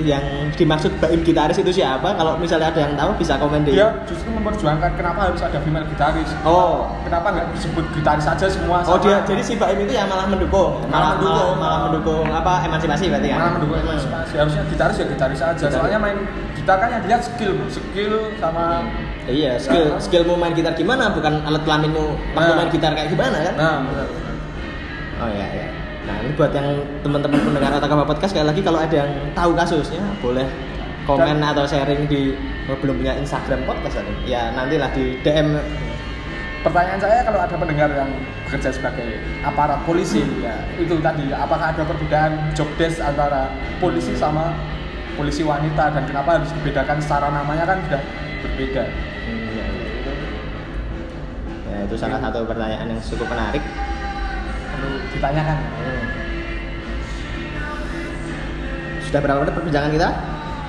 Yang 0.00 0.24
dimaksud 0.56 0.92
Baim 0.96 1.20
gitaris 1.20 1.56
itu 1.56 1.70
siapa? 1.70 2.08
Kalau 2.10 2.34
misalnya 2.34 2.68
ada 2.68 2.80
yang 2.80 2.94
tahu 2.94 3.10
bisa 3.14 3.36
komen 3.36 3.62
di 3.62 3.74
Dia 3.74 3.92
justru 4.04 4.28
memperjuangkan 4.30 4.90
kenapa 4.94 5.28
harus 5.28 5.40
ada 5.40 5.60
female 5.60 5.84
gitaris. 5.86 6.30
Oh, 6.40 6.88
Kenapa 7.02 7.28
nggak 7.30 7.46
disebut 7.52 7.84
gitaris 7.92 8.24
aja 8.24 8.46
semua? 8.46 8.80
Oh 8.80 8.96
sama- 8.96 9.02
dia 9.02 9.16
jadi 9.22 9.42
si 9.42 9.54
Baim 9.54 9.76
itu 9.78 9.92
yang 9.92 10.06
malah 10.06 10.24
mendukung, 10.24 10.80
malah 10.84 10.90
Malah 10.90 11.10
mendukung. 11.14 11.36
malah, 11.36 11.56
malah 11.58 11.78
mendukung 11.86 12.24
apa 12.26 12.52
emansipasi 12.64 13.04
berarti 13.06 13.28
kan? 13.28 13.38
Malah 13.38 13.52
mendukung 13.52 13.76
Hmm. 13.76 13.86
emansipasi. 13.86 14.32
Harusnya 14.36 14.62
gitaris 14.66 14.96
ya 14.96 15.06
gitaris 15.06 15.40
aja. 15.40 15.52
Gitaris. 15.54 15.74
Soalnya 15.74 15.98
main 15.98 16.18
gitar 16.54 16.76
kan 16.76 16.88
yang 16.88 17.02
dilihat 17.02 17.22
skill, 17.22 17.54
skill 17.68 18.14
sama 18.36 18.64
Iya, 19.22 19.52
skill 19.56 19.94
skillmu 20.00 20.34
main 20.34 20.50
gitar 20.52 20.72
gimana, 20.72 21.08
bukan 21.08 21.38
alat 21.40 21.62
kelaminmu 21.62 22.04
waktu 22.30 22.40
Nah. 22.46 22.56
main 22.56 22.70
gitar 22.70 22.92
kayak 22.92 23.08
gimana 23.08 23.36
kan? 23.38 23.54
Nah, 23.54 23.76
benar. 23.84 24.08
Oh 25.20 25.28
iya 25.28 25.46
iya. 25.50 25.66
Buat 26.38 26.52
yang 26.54 26.68
teman-teman 27.02 27.40
pendengar 27.42 27.70
Otakama 27.76 28.04
Podcast 28.06 28.32
sekali 28.32 28.46
lagi 28.48 28.60
kalau 28.62 28.78
ada 28.78 28.94
yang 28.94 29.10
tahu 29.34 29.50
kasusnya 29.56 30.00
boleh 30.22 30.46
komen 31.08 31.42
Dan- 31.42 31.50
atau 31.52 31.64
sharing 31.66 32.06
di 32.06 32.36
oh, 32.70 32.76
belum 32.78 33.02
punya 33.02 33.18
Instagram 33.18 33.66
podcast 33.66 34.04
ada. 34.04 34.12
Ya 34.28 34.52
nantilah 34.54 34.90
di 34.94 35.18
DM. 35.26 35.58
Pertanyaan 36.60 37.00
saya 37.00 37.24
kalau 37.24 37.40
ada 37.40 37.56
pendengar 37.56 37.88
yang 37.88 38.10
bekerja 38.44 38.68
sebagai 38.68 39.16
aparat 39.40 39.80
polisi 39.88 40.20
ya 40.44 40.52
itu 40.76 40.92
tadi 41.00 41.32
apakah 41.32 41.72
ada 41.72 41.88
perbedaan 41.88 42.52
job 42.52 42.68
desk 42.76 43.00
antara 43.00 43.48
polisi 43.80 44.12
sama 44.12 44.52
polisi 45.16 45.40
wanita 45.40 45.88
dan 45.88 46.04
kenapa 46.04 46.36
harus 46.36 46.52
dibedakan 46.60 47.00
secara 47.00 47.32
namanya 47.32 47.64
kan 47.64 47.78
sudah 47.88 48.02
berbeda. 48.44 48.84
Hmm, 49.24 49.48
ya, 49.56 49.64
itu. 49.72 50.12
Ya 51.64 51.76
itu 51.88 51.94
salah 51.96 52.20
satu 52.20 52.44
pertanyaan 52.44 52.92
yang 52.92 53.00
cukup 53.00 53.26
menarik. 53.32 53.64
Perlu 54.76 54.90
ditanyakan. 55.16 55.56
Hmm. 55.56 56.09
Sudah 59.10 59.20
berapa 59.20 59.42
menit 59.42 59.54
perbincangan 59.54 59.90
kita? 59.90 60.08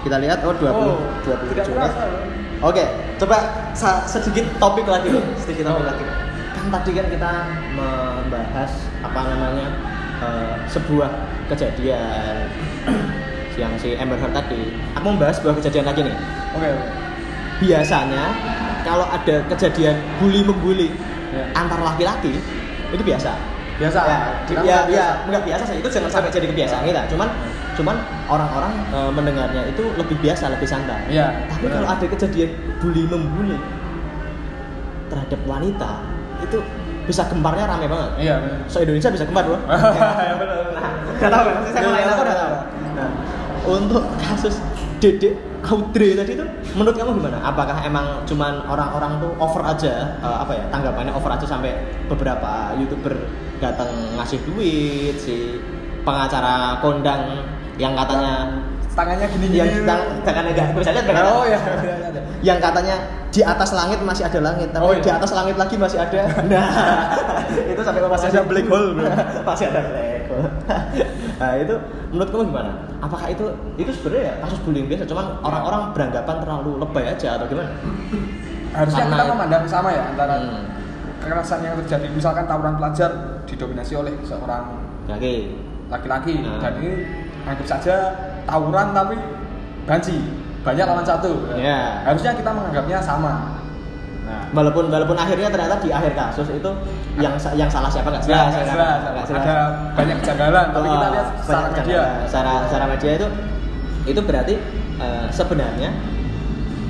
Kita 0.02 0.18
lihat 0.18 0.42
oh 0.42 0.54
20 0.58 0.66
Oh, 0.66 0.98
27 1.22 1.54
tidak 1.54 1.66
menit. 1.70 1.78
terasa. 1.78 2.04
Oke, 2.62 2.84
coba 3.18 3.38
sedikit 4.06 4.46
topik 4.58 4.86
lagi 4.86 5.10
nih, 5.10 5.24
sedikit 5.38 5.70
topik 5.70 5.86
lagi. 5.88 6.04
Kan 6.52 6.66
tadi 6.72 6.92
kan 6.94 7.06
kita 7.08 7.32
membahas 7.74 8.72
apa 9.02 9.20
namanya 9.28 9.68
eh, 10.20 10.56
sebuah 10.66 11.10
kejadian 11.48 12.50
yang 13.62 13.74
si 13.78 13.94
Amber 13.94 14.18
Heard 14.18 14.34
tadi. 14.36 14.74
Aku 14.94 15.06
mau 15.06 15.14
membahas 15.14 15.38
sebuah 15.38 15.58
kejadian 15.58 15.86
lagi 15.86 16.02
nih. 16.02 16.16
Oke. 16.54 16.66
oke. 16.66 16.86
Biasanya 17.62 18.26
kalau 18.82 19.06
ada 19.06 19.36
kejadian 19.48 20.02
bully 20.18 20.42
membuli 20.42 20.90
Ya. 21.32 21.48
antar 21.56 21.80
laki-laki 21.80 22.44
itu 22.92 23.04
biasa. 23.08 23.32
Biasa. 23.80 24.00
Ya, 24.04 24.20
Kita 24.44 24.60
ya, 24.62 24.84
biasa. 24.84 24.92
ya, 24.92 25.06
enggak 25.24 25.44
biasa 25.48 25.64
sih. 25.64 25.78
Itu 25.80 25.88
jangan 25.88 26.12
sampai 26.12 26.28
jadi 26.28 26.44
kebiasaan 26.52 26.84
kita. 26.84 27.08
Cuman 27.08 27.30
cuman 27.76 27.96
orang-orang 28.28 28.74
eh, 28.92 29.12
mendengarnya 29.12 29.64
itu 29.72 29.84
lebih 29.96 30.18
biasa, 30.20 30.52
lebih 30.52 30.68
santai. 30.68 31.08
Iya. 31.08 31.48
Tapi 31.48 31.66
kalau 31.72 31.88
ada 31.88 32.06
kejadian 32.06 32.52
bully 32.84 33.04
membuli 33.08 33.58
terhadap 35.12 35.40
wanita 35.44 36.04
itu 36.42 36.58
bisa 37.06 37.28
gemparnya 37.28 37.66
rame 37.68 37.86
banget. 37.90 38.12
Iya. 38.20 38.36
So 38.72 38.80
Indonesia 38.84 39.10
bisa 39.12 39.26
gempar 39.28 39.44
bro. 39.48 39.58
Ya, 40.28 40.34
benar. 40.38 40.58
Nah, 40.72 40.92
udah 41.18 41.30
tahu 41.30 41.44
kan? 41.44 41.56
Saya 41.72 41.84
mulai 41.88 42.04
aku 42.06 42.22
udah 42.24 42.38
tahu. 42.38 42.54
Nah, 42.92 43.10
untuk 43.68 44.04
kasus 44.22 44.56
Dede 45.02 45.34
Audrey 45.62 46.14
tadi 46.14 46.38
itu 46.38 46.46
menurut 46.74 46.94
kamu 46.98 47.22
gimana? 47.22 47.38
Apakah 47.42 47.86
emang 47.86 48.26
cuman 48.26 48.66
orang-orang 48.66 49.18
tuh 49.22 49.32
over 49.38 49.62
aja 49.66 50.18
eh, 50.22 50.38
apa 50.42 50.52
ya 50.54 50.64
tanggapannya 50.70 51.14
over 51.14 51.32
aja 51.34 51.46
sampai 51.46 51.74
beberapa 52.10 52.74
youtuber 52.78 53.14
datang 53.62 53.90
ngasih 54.18 54.42
duit 54.46 55.16
si 55.22 55.62
pengacara 56.02 56.82
kondang 56.82 57.46
yang 57.82 57.94
katanya 57.96 58.34
Tangannya 58.92 59.24
gini-gini. 59.26 59.56
yang 59.58 59.88
tang- 59.88 60.20
tangannya 60.22 60.52
enggak 60.52 60.68
bisa 60.76 60.92
lihat? 60.92 61.24
Oh 61.26 61.48
ya. 61.48 61.60
yang 62.42 62.60
katanya 62.60 62.96
di 63.30 63.42
atas 63.42 63.72
langit 63.72 64.00
masih 64.02 64.28
ada 64.28 64.40
langit 64.44 64.68
tapi 64.70 64.84
Oh, 64.84 64.92
iya. 64.92 65.00
di 65.00 65.10
atas 65.10 65.32
langit 65.32 65.56
lagi 65.56 65.76
masih 65.76 65.98
ada 65.98 66.20
nah 66.52 66.68
itu 67.72 67.80
sampai 67.80 68.04
masih 68.04 68.28
Masih 68.28 68.36
ada 68.36 68.44
black 68.46 68.68
hole, 68.68 68.90
bro. 68.94 69.08
masih 69.42 69.66
ada 69.68 69.82
black 69.82 70.24
hole 70.28 70.48
nah 71.38 71.52
itu 71.56 71.76
menurut 72.10 72.30
kamu 72.30 72.44
gimana 72.46 72.72
apakah 73.00 73.28
itu 73.28 73.46
itu 73.76 73.92
sebenarnya 73.92 74.24
ya 74.26 74.34
kasus 74.38 74.60
bullying 74.62 74.86
biasa 74.86 75.04
cuman 75.06 75.26
orang-orang 75.42 75.82
beranggapan 75.92 76.36
terlalu 76.38 76.72
lebay 76.78 77.06
aja 77.08 77.28
atau 77.34 77.46
gimana 77.48 77.72
Harusnya 78.72 79.04
Karena- 79.04 79.18
kita 79.18 79.24
memandang 79.30 79.64
sama 79.66 79.90
ya 79.90 80.04
antara 80.06 80.36
Hmm. 80.38 80.64
kekerasan 81.18 81.60
yang 81.62 81.76
terjadi 81.78 82.08
misalkan 82.10 82.44
tawuran 82.44 82.76
pelajar 82.76 83.10
didominasi 83.44 83.94
oleh 83.96 84.14
seorang 84.22 84.64
oke 85.08 85.34
laki-laki 85.88 86.34
Nah. 86.40 86.60
dan 86.60 86.74
ini 86.78 86.92
anggap 87.44 87.68
saja 87.68 87.96
tawuran 88.44 88.92
tapi 88.92 89.16
banci. 89.84 90.18
Banyak 90.62 90.86
lawan 90.86 91.02
satu. 91.02 91.50
Ya. 91.58 92.06
harusnya 92.06 92.38
kita 92.38 92.50
menganggapnya 92.50 93.02
sama. 93.02 93.58
Nah 94.22 94.46
walaupun 94.54 94.88
walaupun 94.88 95.18
akhirnya 95.18 95.50
ternyata 95.50 95.82
di 95.82 95.90
akhir 95.90 96.14
kasus 96.14 96.48
itu 96.48 96.70
yang 97.18 97.34
yang 97.54 97.66
salah 97.68 97.90
siapa? 97.90 98.08
Nggak 98.08 98.24
Jelas, 98.30 98.54
jelas, 98.54 98.70
jelas, 98.70 99.26
jelas. 99.26 99.42
ada 99.42 99.56
banyak 99.92 100.16
kejanggalan 100.22 100.66
tapi 100.70 100.88
kita 100.88 101.02
Oh, 101.02 101.12
lihat 101.12 101.28
secara 101.42 101.68
media. 101.68 101.82
cara- 101.82 102.26
secara 102.30 102.52
secara 102.70 102.86
media 102.88 103.12
itu 103.16 103.28
itu 104.04 104.22
berarti 104.22 104.56
eh, 104.98 105.26
sebenarnya 105.30 105.90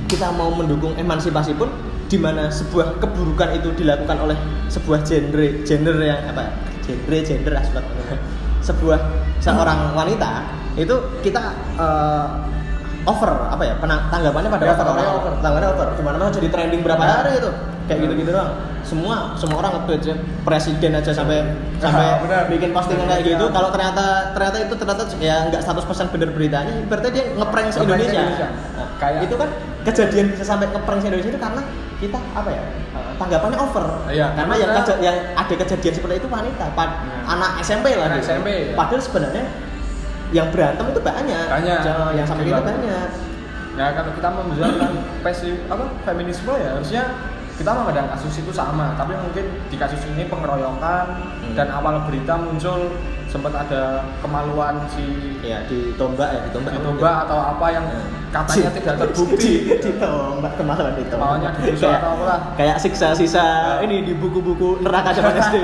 kita 0.05 0.27
mau 0.31 0.51
mendukung 0.51 0.91
emansipasi 0.93 1.55
pun 1.55 1.71
di 2.05 2.19
mana 2.19 2.51
sebuah 2.51 2.99
keburukan 2.99 3.55
itu 3.55 3.71
dilakukan 3.73 4.19
oleh 4.19 4.35
sebuah 4.67 4.99
genre 5.01 5.63
genre 5.63 6.03
yang 6.03 6.19
apa 6.27 6.51
genre 6.83 7.17
gender 7.23 7.55
aspek 7.55 7.79
sebuah 8.59 8.99
seorang 9.41 9.91
wanita 9.91 10.45
itu 10.73 10.95
kita 11.19 11.41
eh, 11.75 12.27
over 13.03 13.31
apa 13.49 13.63
ya 13.65 13.73
penang, 13.75 13.99
tanggapannya 14.07 14.49
pada 14.49 14.63
Ya, 14.63 14.69
over 14.69 14.77
tanggapannya 14.79 15.03
orang 15.03 15.17
over. 15.17 15.31
tanggapannya 15.41 15.69
over 15.69 15.87
gimana 15.97 16.15
mana 16.17 16.31
jadi 16.31 16.47
trending 16.47 16.81
berapa 16.81 17.01
Ya. 17.01 17.11
hari 17.17 17.31
itu 17.35 17.49
kayak 17.81 17.97
Ya. 17.97 18.03
gitu 18.05 18.13
gitu 18.15 18.31
doang 18.31 18.51
semua 18.81 19.17
semua 19.35 19.57
orang 19.59 19.71
nge-tweet 19.75 20.01
aja 20.01 20.13
presiden 20.41 20.91
aja 20.95 21.11
sampai 21.11 21.37
Ya, 21.41 21.45
sampai 21.79 22.05
benar. 22.21 22.43
bikin 22.47 22.69
postingan 22.71 23.05
kayak 23.07 23.21
Ya. 23.21 23.29
gitu 23.33 23.45
kalau 23.49 23.69
ternyata 23.69 24.05
ternyata 24.31 24.57
itu 24.59 24.73
ternyata 24.75 25.03
ya 25.17 25.35
nggak 25.49 25.61
100% 25.61 26.07
bener 26.09 26.29
beritanya 26.29 26.73
berarti 26.85 27.07
dia 27.09 27.25
ngeprank 27.31 27.67
se 27.67 27.77
Indonesia, 27.79 28.09
se-Indonesia. 28.13 28.47
Nah, 28.77 28.87
Kayak- 28.97 29.21
itu 29.25 29.35
kan 29.35 29.49
kejadian 29.83 30.25
bisa 30.29 30.43
sampai 30.43 30.67
ngeprank 30.67 31.01
Indonesia 31.01 31.29
itu 31.29 31.39
karena 31.39 31.61
kita 31.97 32.17
apa 32.33 32.49
ya 32.49 32.63
eh, 32.91 33.13
tanggapannya 33.15 33.57
over 33.57 33.85
Iya, 34.07 34.27
karena 34.33 34.53
yang 34.55 34.71
yang 34.99 35.17
ada 35.33 35.53
kejadian 35.55 35.93
seperti 35.93 36.15
itu 36.17 36.27
wanita 36.27 36.65
pad- 36.71 36.97
Ya. 37.01 37.17
anak 37.27 37.51
SMP 37.61 37.93
lah 37.93 38.05
Anak 38.07 38.19
gitu. 38.19 38.27
SMP, 38.31 38.47
ya. 38.67 38.73
padahal 38.73 39.01
sebenarnya 39.01 39.43
yang 40.31 40.47
berantem 40.49 40.85
itu 40.87 41.01
banyak 41.01 41.45
Banyak. 41.47 41.79
Jangan- 41.81 42.13
yang 42.13 42.25
sampai 42.25 42.43
itu 42.43 42.53
banyak 42.55 43.09
Nah 43.71 43.87
kalau 43.95 44.11
kita 44.11 44.29
membicarakan 44.29 44.91
pesi 45.23 45.49
apa 45.65 45.83
feminisme 46.03 46.51
ya 46.51 46.75
harusnya 46.75 47.03
kita 47.53 47.71
memandang 47.71 48.09
kasus 48.09 48.33
itu 48.35 48.49
sama, 48.51 48.97
tapi 48.97 49.13
mungkin 49.15 49.45
di 49.69 49.77
kasus 49.77 50.01
ini 50.07 50.25
pengeroyokan 50.25 51.05
Hmm. 51.39 51.53
dan 51.53 51.69
awal 51.69 52.03
berita 52.03 52.33
muncul 52.35 52.89
sempat 53.31 53.55
ada 53.55 54.03
kemaluan 54.19 54.75
si 54.85 55.07
ya 55.39 55.63
ditombak 55.63 56.29
ya 56.29 56.39
ditombak 56.45 56.75
ditombak 56.75 57.15
atau 57.25 57.39
apa 57.39 57.65
yang 57.71 57.85
Ya. 58.31 58.39
katanya 58.39 58.69
tidak 58.77 58.95
terbukti. 58.97 59.53
ditombak 59.75 60.53
kemaluan 60.55 60.93
ditombak 60.93 61.15
Kemaluannya 61.39 61.49
digusur 61.57 61.87
Kayak- 61.87 62.01
atau 62.01 62.11
apa. 62.21 62.35
kayak 62.55 62.77
siksa-sisa 62.77 63.39
Ya. 63.79 63.83
ini 63.83 64.03
di 64.03 64.13
buku-buku 64.13 64.83
neraka 64.83 65.11
zaman 65.11 65.31
SD. 65.33 65.55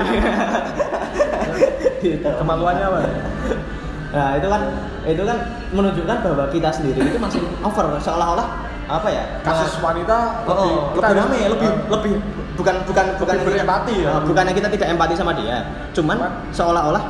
Kemaluannya 2.38 2.84
apa? 2.84 2.98
Nah 4.08 4.28
itu 4.36 4.46
kan 4.46 4.62
itu 5.04 5.22
kan 5.22 5.38
menunjukkan 5.70 6.16
bahwa 6.22 6.44
kita 6.48 6.70
sendiri 6.70 7.00
itu 7.02 7.18
masih 7.18 7.40
over 7.60 7.96
seolah-olah 7.98 8.48
apa 8.88 9.08
ya 9.08 9.24
Kasus 9.42 9.76
nah, 9.76 9.92
wanita 9.92 10.16
Oh, 10.44 10.52
lebih 10.54 10.72
oh, 10.72 10.84
kita 10.96 11.06
lebih 11.06 11.20
rame 11.20 11.36
ya, 11.36 11.48
lebih 11.52 11.68
lebih 11.90 12.12
bukan 12.56 12.74
bukan 12.84 13.06
bukan 13.16 13.36
berempati 13.44 13.94
ya. 14.00 14.10
Eh, 14.10 14.20
bukannya 14.24 14.52
kita 14.52 14.68
tidak 14.70 14.88
empati 14.90 15.14
sama 15.14 15.32
dia, 15.32 15.60
cuman 15.92 16.16
Cuman- 16.16 16.36
seolah-olah 16.50 17.04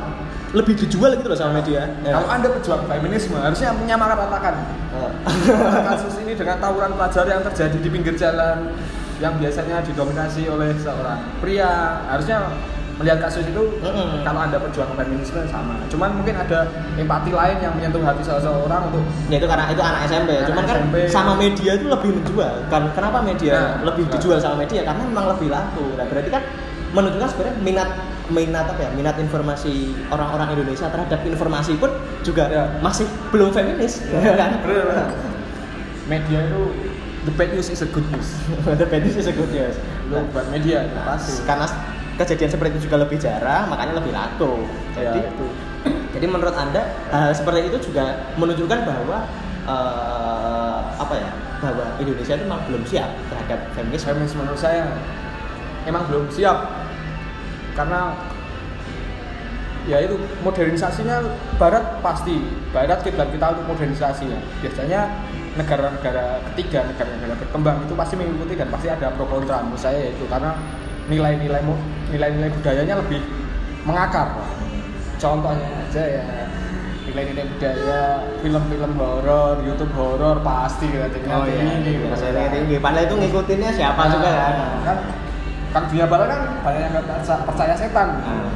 lebih 0.51 0.73
dijual 0.75 1.13
gitu 1.13 1.27
loh 1.27 1.37
sama 1.37 1.61
media. 1.61 1.85
Ya. 2.01 2.17
Kalau 2.17 2.27
anda 2.27 2.47
pejuang 2.49 2.83
feminisme 2.83 3.37
harusnya 3.37 3.69
menyamaratakan 3.71 4.55
Eh. 4.89 5.11
kasus 5.85 6.17
ini 6.19 6.33
dengan 6.33 6.57
tawuran 6.57 6.91
pelajar 6.91 7.23
yang 7.23 7.45
terjadi 7.45 7.77
di 7.77 7.89
pinggir 7.89 8.15
jalan 8.15 8.73
yang 9.17 9.37
biasanya 9.37 9.85
didominasi 9.85 10.47
oleh 10.47 10.73
seorang 10.75 11.21
pria 11.37 11.69
harusnya 12.07 12.49
melihat 12.95 13.21
kasus 13.21 13.45
itu 13.45 13.79
kalau 14.23 14.39
anda 14.41 14.57
pejuang 14.57 14.91
feminisme 14.91 15.39
sama 15.45 15.77
cuman 15.87 16.19
mungkin 16.19 16.35
ada 16.35 16.67
empati 16.95 17.31
lain 17.31 17.57
yang 17.59 17.71
menyentuh 17.71 18.01
hati 18.01 18.19
seseorang 18.19 18.91
untuk 18.91 19.03
Ya 19.29 19.37
itu 19.37 19.47
karena 19.47 19.69
itu 19.69 19.79
anak 19.79 20.01
SMP, 20.03 20.29
Anak 20.33 20.47
cuman 20.49 20.63
kan 20.65 20.75
SMP. 20.81 20.95
sama 21.07 21.33
media 21.35 21.71
itu 21.73 21.85
lebih 21.85 22.09
menjual. 22.11 22.53
Kan 22.67 22.83
kenapa 22.91 23.21
media 23.21 23.53
Nah, 23.53 23.85
lebih 23.85 24.03
nah. 24.03 24.11
dijual 24.11 24.37
sama 24.37 24.55
media? 24.57 24.81
Karena 24.83 25.03
memang 25.05 25.25
lebih 25.31 25.47
laku. 25.47 25.85
Nah, 25.95 26.05
berarti 26.09 26.29
kan 26.29 26.43
menunjukkan 26.89 27.29
sebenarnya 27.29 27.55
minat 27.61 27.89
minat 28.29 28.65
apa 28.69 28.81
ya? 28.81 28.89
Minat 28.93 29.15
informasi 29.17 29.93
orang-orang 30.09 30.53
Indonesia 30.53 30.85
terhadap 30.87 31.19
informasi 31.21 31.77
pun 31.77 31.89
juga 32.21 32.45
Ya. 32.49 32.63
masih 32.79 33.05
belum 33.29 33.49
feminis, 33.49 34.05
ya 34.09 34.33
kan? 34.35 34.61
Bener, 34.61 34.85
bener. 34.85 35.07
media 36.05 36.41
itu 36.41 36.61
the 37.21 37.33
bad 37.37 37.53
news 37.53 37.69
is 37.69 37.85
a 37.85 37.89
good 37.93 38.05
news 38.09 38.33
The 38.81 38.85
fetish 38.89 39.17
is 39.17 39.29
a 39.29 39.33
good 39.33 39.49
news. 39.49 39.77
Lu 40.09 40.25
buat 40.33 40.49
media 40.49 40.89
itu 40.89 40.97
pasti 41.05 41.45
Karena 41.45 41.69
kejadian 42.17 42.49
seperti 42.49 42.69
itu 42.75 42.81
juga 42.89 42.97
lebih 43.05 43.17
jarang, 43.21 43.69
makanya 43.69 44.01
lebih 44.01 44.11
laku. 44.11 44.65
Ya, 44.97 45.13
Jadi 45.13 45.19
itu. 45.29 45.47
Jadi 46.17 46.25
menurut 46.25 46.55
anda 46.57 46.81
hal 47.13 47.31
seperti 47.31 47.69
itu 47.69 47.77
juga 47.93 48.33
menunjukkan 48.35 48.79
bahwa 48.83 49.17
eh, 49.63 50.79
apa 50.97 51.13
ya 51.15 51.29
bahwa 51.59 51.85
Indonesia 51.99 52.33
itu 52.35 52.43
memang 52.47 52.61
belum 52.67 52.83
siap 52.87 53.09
terhadap 53.29 53.59
feminis. 53.75 54.01
feminis 54.03 54.33
menurut 54.33 54.59
saya 54.59 54.89
emang 55.85 56.03
belum 56.07 56.27
siap 56.31 56.78
karena 57.79 58.11
ya 59.87 60.03
itu 60.03 60.19
modernisasinya 60.43 61.23
Barat 61.55 62.03
pasti 62.03 62.43
Barat 62.75 62.99
kiblat 63.07 63.31
kita 63.31 63.55
untuk 63.55 63.65
modernisasinya 63.71 64.35
biasanya 64.59 65.07
negara-negara 65.55 66.43
ketiga 66.51 66.83
negara-negara 66.91 67.33
berkembang 67.39 67.77
itu 67.87 67.95
pasti 67.95 68.13
mengikuti 68.19 68.59
dan 68.59 68.67
pasti 68.67 68.91
ada 68.91 69.15
pro 69.15 69.25
kontra 69.31 69.63
menurut 69.63 69.79
saya 69.79 70.11
itu 70.11 70.27
karena 70.27 70.59
nilai-nilai 71.07 71.63
nilai-nilai 72.11 72.51
budayanya 72.59 72.99
lebih 72.99 73.23
mengakar 73.87 74.27
contohnya 75.17 75.67
aja 75.87 76.03
ya 76.05 76.25
nilai-nilai 77.09 77.45
budaya 77.49 78.01
film-film 78.45 78.91
horor 78.99 79.55
YouTube 79.65 79.93
horor 79.97 80.37
pasti 80.45 80.85
ratingnya 80.93 81.33
Oh 81.33 81.45
iya, 81.49 81.81
tinggi 81.81 82.05
gitu. 82.05 82.29
tinggi. 82.53 82.75
Padahal 82.77 83.09
itu 83.09 83.15
ngikutinnya 83.17 83.73
siapa 83.73 84.13
juga 84.13 84.29
kan. 84.29 84.53
kan 84.85 84.97
kan 85.69 85.85
dunia 85.85 86.05
barat 86.09 86.27
kan 86.33 86.41
banyak 86.65 86.81
yang 86.89 86.93
percaya, 87.45 87.73
setan. 87.77 88.07
Nah, 88.25 88.49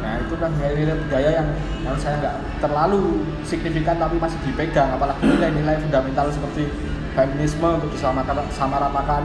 nah 0.00 0.12
itu 0.20 0.34
kan 0.40 0.50
nilai-nilai 0.56 0.96
budaya 1.06 1.30
yang 1.42 1.48
menurut 1.84 2.00
saya 2.00 2.14
nggak 2.20 2.36
terlalu 2.64 3.02
signifikan 3.44 3.96
tapi 4.00 4.16
masih 4.16 4.38
dipegang. 4.48 4.96
Apalagi 4.96 5.28
nilai-nilai 5.28 5.76
fundamental 5.84 6.32
seperti 6.32 6.72
feminisme 7.12 7.68
untuk 7.68 7.90
disamaratakan 7.92 8.48
samaratakan 8.50 9.22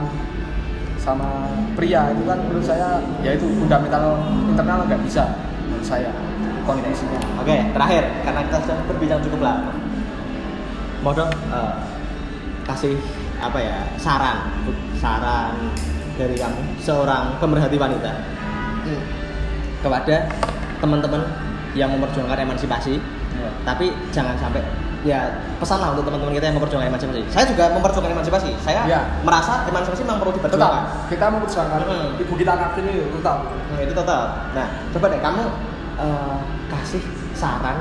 sama 1.00 1.48
pria 1.74 2.12
itu 2.12 2.28
kan 2.28 2.38
menurut 2.44 2.64
saya 2.64 3.00
ya 3.24 3.32
itu 3.32 3.48
fundamental 3.56 4.20
internal 4.52 4.84
nggak 4.84 5.00
bisa 5.00 5.24
menurut 5.64 5.84
saya 5.84 6.12
kondisinya. 6.68 7.20
Oke, 7.40 7.56
terakhir 7.72 8.04
karena 8.20 8.40
kita 8.44 8.58
sudah 8.68 8.78
berbincang 8.84 9.20
cukup 9.24 9.40
lama. 9.40 9.72
Mau 11.00 11.16
dong 11.16 11.32
eh, 11.32 11.72
kasih 12.68 13.00
apa 13.40 13.56
ya 13.56 13.88
saran, 13.96 14.52
saran 15.00 15.56
dari 16.20 16.36
kamu 16.36 16.60
seorang 16.76 17.40
pemerhati 17.40 17.80
wanita 17.80 18.12
Hmm. 18.80 19.00
kepada 19.80 20.28
teman-teman 20.76 21.20
yang 21.72 21.88
memperjuangkan 21.90 22.44
emansipasi, 22.44 23.00
Ya. 23.36 23.48
tapi 23.62 23.92
jangan 24.10 24.36
sampai 24.36 24.60
ya 25.00 25.32
pesan 25.56 25.80
lah 25.80 25.96
untuk 25.96 26.04
teman-teman 26.04 26.36
kita 26.36 26.52
yang 26.52 26.56
memperjuangkan 26.60 26.92
emansipasi. 26.92 27.20
Saya 27.28 27.44
juga 27.48 27.72
memperjuangkan 27.72 28.12
emansipasi. 28.12 28.52
Saya 28.60 28.84
Ya. 28.84 29.00
merasa 29.24 29.64
emansipasi 29.64 30.04
memang 30.04 30.20
perlu 30.20 30.32
tetap 30.36 30.44
diperjuangkan. 30.52 30.84
kita 31.08 31.24
memperjuangkan 31.30 31.80
Hmm. 31.88 32.20
ibu 32.20 32.34
kita 32.36 32.52
kartini 32.52 32.92
itu 33.00 33.16
tetap 33.16 33.38
Nah, 33.48 33.78
itu 33.80 33.92
tetap. 33.96 34.24
Nah, 34.52 34.66
coba 34.92 35.06
deh 35.08 35.20
kamu 35.20 35.42
eh, 36.00 36.36
kasih 36.68 37.02
saran 37.32 37.76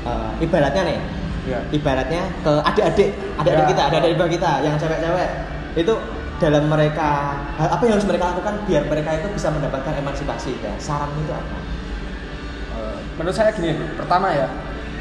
eh, 0.00 0.30
ibaratnya 0.40 0.82
nih, 0.84 0.98
ya 1.44 1.60
ibaratnya 1.70 2.20
ke 2.40 2.52
adik-adik, 2.64 3.08
adik-adik 3.36 3.64
Ya. 3.64 3.70
kita, 3.72 3.82
adik-adik 3.88 4.10
ibu 4.12 4.24
kita 4.30 4.50
yang 4.60 4.74
cewek-cewek 4.76 5.28
itu 5.76 5.92
dalam 6.40 6.64
mereka 6.66 7.36
apa 7.54 7.82
yang 7.82 7.94
harus 7.94 8.04
mereka 8.04 8.32
lakukan 8.32 8.54
biar 8.64 8.82
mereka 8.84 9.10
itu 9.14 9.28
bisa 9.30 9.48
mendapatkan 9.48 9.92
emansipasi 9.94 10.56
ya. 10.58 10.72
Saran 10.76 11.12
itu 11.14 11.30
apa? 11.30 11.56
Eh, 12.72 12.96
menurut 13.14 13.32
saya 13.32 13.52
gini 13.52 13.76
pertama 13.94 14.32
ya 14.32 14.48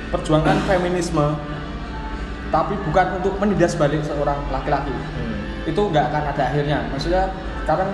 perjuangkan 0.09 0.59
feminisme 0.65 1.25
tapi 2.49 2.73
bukan 2.81 3.07
untuk 3.15 3.37
menindas 3.37 3.73
balik 3.73 4.01
seorang 4.01 4.41
laki-laki 4.49 4.89
itu 5.63 5.77
nggak 5.79 6.05
akan 6.09 6.23
ada 6.27 6.43
akhirnya 6.43 6.81
maksudnya 6.89 7.29
sekarang 7.61 7.93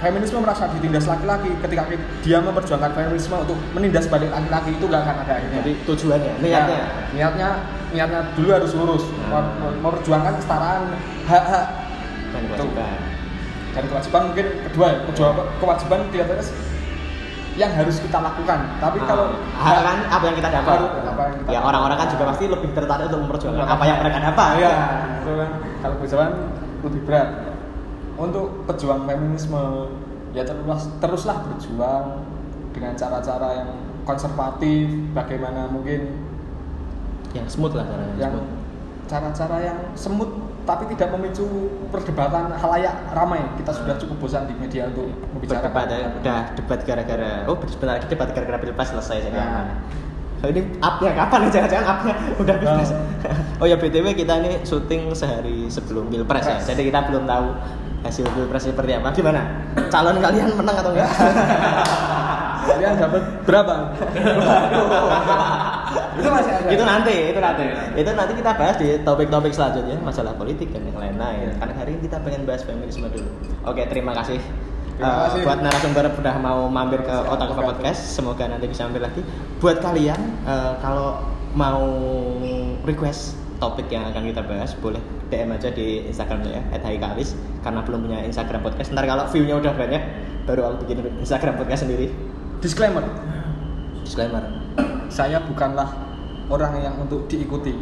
feminisme 0.00 0.40
merasa 0.40 0.72
ditindas 0.72 1.04
laki-laki 1.04 1.52
ketika 1.60 1.84
dia 2.24 2.40
memperjuangkan 2.40 2.90
feminisme 2.90 3.36
untuk 3.36 3.60
menindas 3.70 4.08
balik 4.08 4.32
laki-laki 4.32 4.72
itu 4.72 4.84
nggak 4.84 5.02
akan 5.04 5.16
ada 5.20 5.32
akhirnya 5.36 5.58
Jadi 5.60 5.72
tujuannya, 5.84 6.32
Ya, 6.32 6.40
niatnya. 6.40 6.80
niatnya 7.12 7.48
niatnya 7.92 8.20
dulu 8.32 8.48
harus 8.50 8.72
lurus 8.72 9.04
Nah. 9.28 9.44
Mem- 9.44 9.84
memperjuangkan 9.84 10.32
kesetaraan 10.40 10.82
hak-hak 11.28 11.64
dan 12.30 12.42
kewajiban. 12.46 12.98
dan 13.70 13.84
kewajiban 13.86 14.22
mungkin 14.30 14.46
kedua 14.66 14.86
ya 14.90 14.98
kewajiban, 15.06 15.46
kewajiban 15.62 15.98
kelihatannya 16.10 16.44
yang 17.58 17.72
harus 17.74 17.96
kita 17.98 18.18
lakukan 18.22 18.58
tapi 18.78 18.98
kalau 19.04 19.26
hal 19.58 19.78
kan 19.82 19.98
apa 20.06 20.24
yang 20.30 20.36
kita 20.38 20.50
dapat. 20.54 20.78
Apa 21.02 21.22
yang 21.28 21.36
kita 21.42 21.50
ya 21.50 21.60
orang-orang 21.60 21.96
kan 21.98 22.08
juga 22.14 22.24
pasti 22.30 22.44
lebih 22.46 22.70
tertarik 22.72 23.04
untuk 23.10 23.20
memperjuangkan 23.26 23.66
apa 23.66 23.84
yang 23.84 23.98
mereka 24.00 24.18
dapat. 24.32 24.50
ya 24.62 24.72
itu 25.20 25.30
kan 25.34 25.50
kalau 25.82 25.94
kewajiban 25.98 26.30
lebih 26.80 27.00
berat 27.04 27.28
untuk 28.16 28.46
pejuang 28.70 29.02
feminisme 29.04 29.64
ya 30.30 30.42
terus 30.46 30.88
teruslah 31.02 31.36
berjuang 31.42 32.22
dengan 32.70 32.92
cara-cara 32.94 33.48
yang 33.60 33.70
konservatif 34.06 34.86
bagaimana 35.12 35.66
mungkin 35.68 36.16
Yang 37.30 37.58
smooth 37.58 37.74
lah 37.78 37.86
caranya. 37.86 38.14
yang 38.18 38.34
cara-cara 39.06 39.56
yang 39.62 39.78
semut 39.94 40.30
tapi 40.70 40.86
tidak 40.94 41.10
memicu 41.18 41.42
perdebatan 41.90 42.54
halayak 42.54 42.94
ramai. 43.10 43.42
Kita 43.58 43.74
sudah 43.74 43.98
cukup 43.98 44.22
bosan 44.22 44.46
di 44.46 44.54
media 44.54 44.86
untuk 44.86 45.10
berdebat 45.34 45.66
membicarakan 45.66 45.86
ya. 45.90 45.98
udah 46.22 46.40
debat 46.54 46.78
gara-gara 46.86 47.32
oh 47.50 47.58
sebentar 47.66 47.98
lagi 47.98 48.06
debat 48.06 48.30
gara-gara 48.30 48.58
pilpres 48.62 48.94
selesai 48.94 49.26
jadi 49.26 49.34
Nah. 49.34 49.50
aman 49.50 49.66
Oh, 50.40 50.48
ini 50.48 50.64
upnya 50.80 51.12
kapan 51.12 51.38
nih? 51.44 51.50
Jangan-jangan 51.52 51.86
upnya 51.92 52.14
udah 52.40 52.54
pilpres 52.56 52.90
oh 53.60 53.66
ya 53.68 53.76
btw 53.76 54.06
kita 54.16 54.34
ini 54.40 54.64
syuting 54.64 55.12
sehari 55.12 55.68
sebelum 55.68 56.08
pilpres 56.08 56.46
ya. 56.48 56.56
Jadi 56.62 56.88
kita 56.88 57.04
belum 57.10 57.28
tahu 57.28 57.46
hasil 58.00 58.24
pilpres 58.24 58.64
seperti 58.64 58.96
apa. 58.96 59.12
Gimana? 59.12 59.42
Calon 59.92 60.16
kalian 60.16 60.56
menang 60.56 60.76
atau 60.80 60.96
enggak? 60.96 61.10
Kalian 62.60 62.92
dapat 63.00 63.24
berapa 63.48 63.74
itu 66.20 66.28
masih 66.28 66.52
ada. 66.52 66.68
itu 66.68 66.84
nanti 66.84 67.14
itu 67.32 67.40
nanti. 67.40 67.62
Iya. 67.64 67.82
itu 67.96 68.10
nanti 68.12 68.32
kita 68.36 68.50
bahas 68.54 68.76
di 68.76 68.88
topik-topik 69.00 69.50
selanjutnya 69.50 69.96
masalah 69.98 70.32
politik 70.34 70.68
dan 70.70 70.84
yang 70.84 70.96
lain-lain. 70.96 71.56
Karena 71.56 71.74
hari 71.74 71.90
ini 71.96 72.00
kita 72.04 72.20
pengen 72.20 72.44
bahas 72.44 72.62
feminisme 72.62 73.08
dulu. 73.08 73.28
Oke 73.64 73.82
terima 73.86 74.12
kasih. 74.14 74.38
Terima 74.38 75.00
Eh, 75.00 75.20
kasih. 75.26 75.40
buat 75.42 75.58
narasumber 75.60 76.04
udah 76.12 76.36
mau 76.36 76.68
mampir 76.68 77.00
ke 77.00 77.14
Otak 77.26 77.50
siap. 77.50 77.64
Podcast 77.64 78.00
semoga 78.12 78.44
nanti 78.44 78.68
bisa 78.68 78.84
mampir 78.84 79.00
lagi. 79.00 79.24
Buat 79.56 79.80
kalian 79.80 80.20
eh, 80.44 80.72
kalau 80.78 81.24
mau 81.50 81.80
request 82.84 83.34
topik 83.56 83.88
yang 83.88 84.04
akan 84.06 84.24
kita 84.24 84.40
bahas 84.40 84.72
boleh 84.76 85.00
DM 85.28 85.52
aja 85.52 85.68
di 85.68 86.04
Instagram 86.08 86.40
saya 86.42 86.60
@haikalis 86.80 87.32
karena 87.60 87.80
belum 87.80 88.04
punya 88.04 88.18
Instagram 88.24 88.60
podcast. 88.60 88.92
Ntar 88.92 89.04
kalau 89.04 89.24
view-nya 89.28 89.56
udah 89.56 89.72
banyak 89.72 90.02
baru 90.44 90.60
aku 90.68 90.84
bikin 90.84 91.00
Instagram 91.20 91.56
podcast 91.56 91.84
sendiri. 91.84 92.08
Disclaimer, 92.60 93.04
disclaimer. 94.02 94.42
Saya 95.08 95.40
bukanlah 95.40 95.88
orang 96.50 96.72
yang 96.82 96.94
untuk 96.98 97.30
diikuti. 97.30 97.78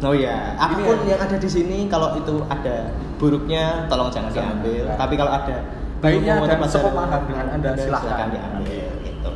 Oh 0.00 0.16
iya, 0.16 0.56
apa 0.56 0.80
pun 0.80 0.96
ya. 1.04 1.12
yang 1.16 1.20
ada 1.28 1.36
di 1.36 1.48
sini 1.50 1.84
kalau 1.84 2.16
itu 2.16 2.40
ada 2.48 2.88
buruknya 3.20 3.84
tolong 3.84 4.08
jangan 4.08 4.32
Jangan. 4.32 4.64
diambil. 4.64 4.82
Nah. 4.88 4.96
Tapi 4.96 5.14
kalau 5.16 5.32
ada 5.32 5.56
Baiknya 6.00 6.40
dan 6.40 6.64
sepemahaman 6.64 7.20
dengan 7.28 7.46
Anda, 7.52 7.70
silakan. 7.76 8.32
diambil 8.32 8.88
gitu. 9.04 9.30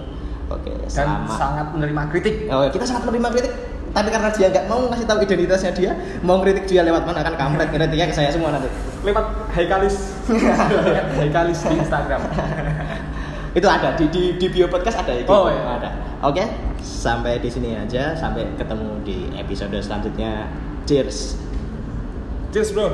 Oke, 0.49 0.73
Dan 0.89 0.89
sama. 0.89 1.37
sangat 1.37 1.67
menerima 1.77 2.03
kritik. 2.09 2.35
Oh, 2.49 2.65
kita 2.73 2.85
sangat 2.89 3.05
menerima 3.13 3.29
kritik. 3.37 3.53
Tapi 3.95 4.09
karena 4.11 4.29
dia 4.35 4.47
nggak 4.51 4.67
mau 4.67 4.81
ngasih 4.91 5.07
tahu 5.07 5.19
identitasnya 5.23 5.71
dia, 5.77 5.93
mau 6.25 6.41
kritik 6.43 6.65
dia 6.67 6.83
lewat 6.83 7.05
mana 7.07 7.21
kan 7.23 7.37
kampret 7.37 7.69
kritiknya 7.71 8.09
ke 8.11 8.15
saya 8.17 8.33
semua 8.33 8.57
nanti. 8.57 8.67
Lewat 9.05 9.53
Haikalis. 9.53 10.19
Haikalis 11.21 11.61
di 11.63 11.75
Instagram. 11.79 12.21
Itu 13.55 13.67
ada 13.71 13.95
di 13.95 14.11
di, 14.11 14.23
di 14.35 14.47
bio 14.51 14.67
podcast 14.67 15.07
ada 15.07 15.15
itu. 15.15 15.31
Oh, 15.31 15.47
iya. 15.47 15.79
Ada. 15.79 15.91
Oke, 16.27 16.43
sampai 16.83 17.39
di 17.39 17.47
sini 17.47 17.79
aja. 17.79 18.19
Sampai 18.19 18.51
ketemu 18.59 18.99
di 19.07 19.31
episode 19.39 19.79
selanjutnya. 19.79 20.51
Cheers. 20.85 21.39
Cheers, 22.51 22.71
Bro. 22.75 22.89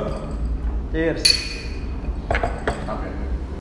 Cheers. 0.93 1.25